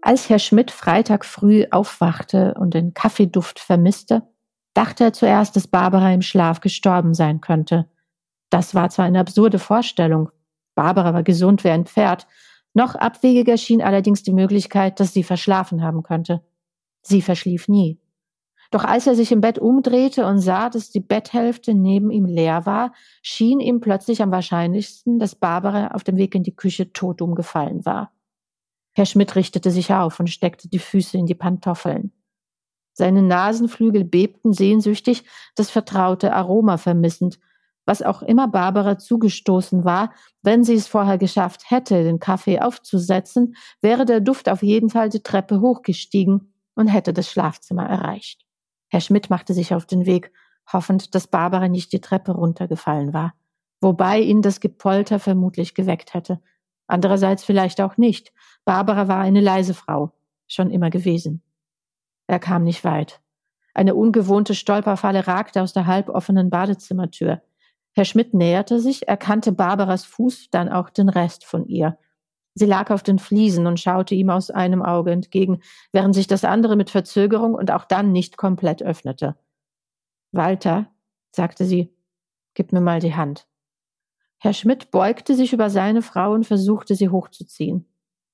Als 0.00 0.28
Herr 0.28 0.38
Schmidt 0.38 0.70
Freitag 0.70 1.24
früh 1.24 1.64
aufwachte 1.70 2.54
und 2.58 2.74
den 2.74 2.92
Kaffeeduft 2.92 3.60
vermisste, 3.60 4.22
dachte 4.74 5.04
er 5.04 5.12
zuerst, 5.12 5.54
dass 5.54 5.68
Barbara 5.68 6.12
im 6.12 6.22
Schlaf 6.22 6.60
gestorben 6.60 7.14
sein 7.14 7.40
könnte. 7.40 7.88
Das 8.50 8.74
war 8.74 8.90
zwar 8.90 9.04
eine 9.04 9.20
absurde 9.20 9.58
Vorstellung. 9.58 10.30
Barbara 10.74 11.14
war 11.14 11.22
gesund 11.22 11.64
wie 11.64 11.70
ein 11.70 11.86
Pferd 11.86 12.26
noch 12.74 12.94
abwegiger 12.94 13.58
schien 13.58 13.82
allerdings 13.82 14.22
die 14.22 14.32
Möglichkeit, 14.32 14.98
dass 14.98 15.12
sie 15.12 15.22
verschlafen 15.22 15.82
haben 15.82 16.02
könnte. 16.02 16.42
Sie 17.02 17.20
verschlief 17.20 17.68
nie. 17.68 17.98
Doch 18.72 18.84
als 18.84 19.06
er 19.06 19.14
sich 19.14 19.30
im 19.32 19.42
Bett 19.42 19.58
umdrehte 19.58 20.24
und 20.24 20.38
sah, 20.38 20.70
dass 20.70 20.90
die 20.90 21.00
Betthälfte 21.00 21.74
neben 21.74 22.10
ihm 22.10 22.24
leer 22.24 22.64
war, 22.64 22.94
schien 23.20 23.60
ihm 23.60 23.80
plötzlich 23.80 24.22
am 24.22 24.30
wahrscheinlichsten, 24.30 25.18
dass 25.18 25.34
Barbara 25.34 25.88
auf 25.88 26.04
dem 26.04 26.16
Weg 26.16 26.34
in 26.34 26.42
die 26.42 26.56
Küche 26.56 26.90
tot 26.90 27.20
umgefallen 27.20 27.84
war. 27.84 28.12
Herr 28.94 29.04
Schmidt 29.04 29.36
richtete 29.36 29.70
sich 29.70 29.92
auf 29.92 30.18
und 30.20 30.30
steckte 30.30 30.70
die 30.70 30.78
Füße 30.78 31.18
in 31.18 31.26
die 31.26 31.34
Pantoffeln. 31.34 32.12
Seine 32.94 33.20
Nasenflügel 33.20 34.04
bebten 34.04 34.54
sehnsüchtig, 34.54 35.24
das 35.54 35.70
vertraute 35.70 36.32
Aroma 36.32 36.78
vermissend, 36.78 37.38
was 37.84 38.00
auch 38.00 38.22
immer 38.22 38.48
Barbara 38.48 38.96
zugestoßen 38.96 39.84
war, 39.84 40.14
wenn 40.42 40.64
sie 40.64 40.74
es 40.74 40.88
vorher 40.88 41.18
geschafft 41.18 41.70
hätte, 41.70 42.04
den 42.04 42.20
Kaffee 42.20 42.60
aufzusetzen, 42.60 43.54
wäre 43.82 44.06
der 44.06 44.20
Duft 44.20 44.48
auf 44.48 44.62
jeden 44.62 44.88
Fall 44.88 45.10
die 45.10 45.22
Treppe 45.22 45.60
hochgestiegen 45.60 46.54
und 46.74 46.86
hätte 46.86 47.12
das 47.12 47.30
Schlafzimmer 47.30 47.86
erreicht. 47.86 48.46
Herr 48.92 49.00
Schmidt 49.00 49.30
machte 49.30 49.54
sich 49.54 49.74
auf 49.74 49.86
den 49.86 50.04
Weg, 50.04 50.32
hoffend, 50.70 51.14
dass 51.14 51.26
Barbara 51.26 51.66
nicht 51.68 51.94
die 51.94 52.02
Treppe 52.02 52.32
runtergefallen 52.32 53.14
war, 53.14 53.32
wobei 53.80 54.20
ihn 54.20 54.42
das 54.42 54.60
Gepolter 54.60 55.18
vermutlich 55.18 55.74
geweckt 55.74 56.12
hätte. 56.12 56.42
Andererseits 56.86 57.42
vielleicht 57.42 57.80
auch 57.80 57.96
nicht. 57.96 58.34
Barbara 58.66 59.08
war 59.08 59.16
eine 59.16 59.40
leise 59.40 59.72
Frau, 59.72 60.12
schon 60.46 60.70
immer 60.70 60.90
gewesen. 60.90 61.40
Er 62.26 62.38
kam 62.38 62.64
nicht 62.64 62.84
weit. 62.84 63.22
Eine 63.72 63.94
ungewohnte 63.94 64.54
Stolperfalle 64.54 65.26
ragte 65.26 65.62
aus 65.62 65.72
der 65.72 65.86
halboffenen 65.86 66.50
Badezimmertür. 66.50 67.40
Herr 67.92 68.04
Schmidt 68.04 68.34
näherte 68.34 68.78
sich, 68.78 69.08
erkannte 69.08 69.52
Barbaras 69.52 70.04
Fuß, 70.04 70.50
dann 70.50 70.68
auch 70.68 70.90
den 70.90 71.08
Rest 71.08 71.46
von 71.46 71.64
ihr. 71.64 71.96
Sie 72.54 72.66
lag 72.66 72.90
auf 72.90 73.02
den 73.02 73.18
Fliesen 73.18 73.66
und 73.66 73.80
schaute 73.80 74.14
ihm 74.14 74.30
aus 74.30 74.50
einem 74.50 74.82
Auge 74.82 75.10
entgegen, 75.10 75.62
während 75.92 76.14
sich 76.14 76.26
das 76.26 76.44
andere 76.44 76.76
mit 76.76 76.90
Verzögerung 76.90 77.54
und 77.54 77.70
auch 77.70 77.84
dann 77.84 78.12
nicht 78.12 78.36
komplett 78.36 78.82
öffnete. 78.82 79.36
Walter, 80.32 80.90
sagte 81.30 81.64
sie, 81.64 81.94
gib 82.54 82.72
mir 82.72 82.80
mal 82.80 83.00
die 83.00 83.14
Hand. 83.14 83.46
Herr 84.38 84.52
Schmidt 84.52 84.90
beugte 84.90 85.34
sich 85.34 85.52
über 85.52 85.70
seine 85.70 86.02
Frau 86.02 86.32
und 86.32 86.46
versuchte 86.46 86.94
sie 86.94 87.08
hochzuziehen. 87.08 87.86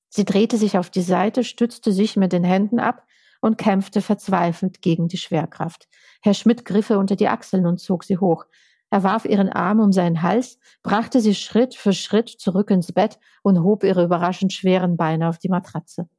Sie 0.09 0.25
drehte 0.25 0.57
sich 0.57 0.77
auf 0.77 0.89
die 0.89 1.01
Seite, 1.01 1.43
stützte 1.43 1.91
sich 1.91 2.17
mit 2.17 2.33
den 2.33 2.43
Händen 2.43 2.79
ab 2.79 3.05
und 3.41 3.57
kämpfte 3.57 4.01
verzweifelt 4.01 4.81
gegen 4.81 5.07
die 5.07 5.17
Schwerkraft. 5.17 5.87
Herr 6.21 6.33
Schmidt 6.33 6.65
griff 6.65 6.89
ihr 6.89 6.99
unter 6.99 7.15
die 7.15 7.27
Achseln 7.27 7.65
und 7.65 7.79
zog 7.79 8.03
sie 8.03 8.17
hoch. 8.17 8.45
Er 8.91 9.03
warf 9.03 9.25
ihren 9.25 9.49
Arm 9.49 9.79
um 9.79 9.91
seinen 9.91 10.23
Hals, 10.23 10.57
brachte 10.81 11.21
sie 11.21 11.35
Schritt 11.35 11.75
für 11.75 11.93
Schritt 11.93 12.29
zurück 12.29 12.71
ins 12.71 12.91
Bett 12.91 13.19
und 13.43 13.63
hob 13.63 13.83
ihre 13.83 14.03
überraschend 14.03 14.51
schweren 14.51 14.97
Beine 14.97 15.29
auf 15.29 15.37
die 15.37 15.49
Matratze. 15.49 16.09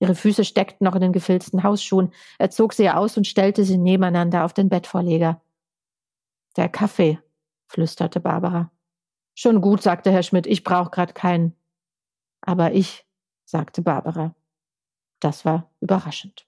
Ihre 0.00 0.14
Füße 0.14 0.44
steckten 0.44 0.84
noch 0.84 0.94
in 0.94 1.00
den 1.00 1.12
gefilzten 1.12 1.62
Hausschuhen. 1.62 2.12
Er 2.38 2.50
zog 2.50 2.74
sie 2.74 2.90
aus 2.90 3.16
und 3.16 3.26
stellte 3.26 3.64
sie 3.64 3.78
nebeneinander 3.78 4.44
auf 4.44 4.52
den 4.52 4.68
Bettvorleger. 4.68 5.40
Der 6.56 6.68
Kaffee, 6.68 7.18
flüsterte 7.68 8.20
Barbara. 8.20 8.70
Schon 9.34 9.60
gut, 9.60 9.82
sagte 9.82 10.12
Herr 10.12 10.22
Schmidt, 10.22 10.46
ich 10.46 10.62
brauche 10.62 10.90
grad 10.90 11.14
keinen. 11.14 11.56
Aber 12.42 12.72
ich, 12.72 13.06
sagte 13.44 13.82
Barbara. 13.82 14.34
Das 15.20 15.44
war 15.44 15.70
überraschend. 15.80 16.46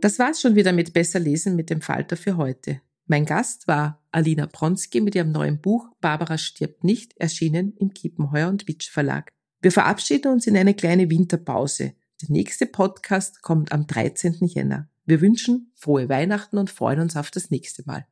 Das 0.00 0.18
war's 0.18 0.40
schon 0.40 0.54
wieder 0.54 0.72
mit 0.72 0.92
Besser 0.92 1.18
lesen 1.18 1.56
mit 1.56 1.70
dem 1.70 1.82
Falter 1.82 2.16
für 2.16 2.36
heute. 2.36 2.80
Mein 3.10 3.24
Gast 3.24 3.66
war 3.66 4.00
Alina 4.12 4.46
Bronski 4.46 5.00
mit 5.00 5.16
ihrem 5.16 5.32
neuen 5.32 5.60
Buch 5.60 5.88
Barbara 6.00 6.38
stirbt 6.38 6.84
nicht, 6.84 7.16
erschienen 7.16 7.74
im 7.76 7.92
Kiepenheuer 7.92 8.48
und 8.48 8.68
Witsch 8.68 8.88
Verlag. 8.88 9.32
Wir 9.60 9.72
verabschieden 9.72 10.30
uns 10.30 10.46
in 10.46 10.56
eine 10.56 10.74
kleine 10.74 11.10
Winterpause. 11.10 11.94
Der 12.22 12.30
nächste 12.30 12.66
Podcast 12.66 13.42
kommt 13.42 13.72
am 13.72 13.88
13. 13.88 14.36
Jänner. 14.42 14.88
Wir 15.06 15.20
wünschen 15.20 15.72
frohe 15.74 16.08
Weihnachten 16.08 16.56
und 16.56 16.70
freuen 16.70 17.00
uns 17.00 17.16
auf 17.16 17.32
das 17.32 17.50
nächste 17.50 17.82
Mal. 17.84 18.06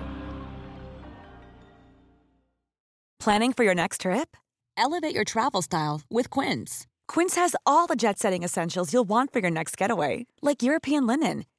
Planning 3.18 3.54
for 3.54 3.66
your 3.66 3.74
next 3.74 4.02
trip? 4.02 4.38
Elevate 4.78 5.16
your 5.16 5.26
travel 5.26 5.64
style 5.64 6.02
with 6.12 6.30
Quince. 6.30 6.86
Quince 7.08 7.36
has 7.38 7.56
all 7.66 7.88
the 7.88 7.96
jet-setting 7.96 8.44
essentials 8.44 8.94
you'll 8.94 9.04
want 9.04 9.34
for 9.34 9.40
your 9.40 9.50
next 9.50 9.80
getaway, 9.80 10.28
like 10.44 10.62
European 10.62 11.08
linen 11.08 11.46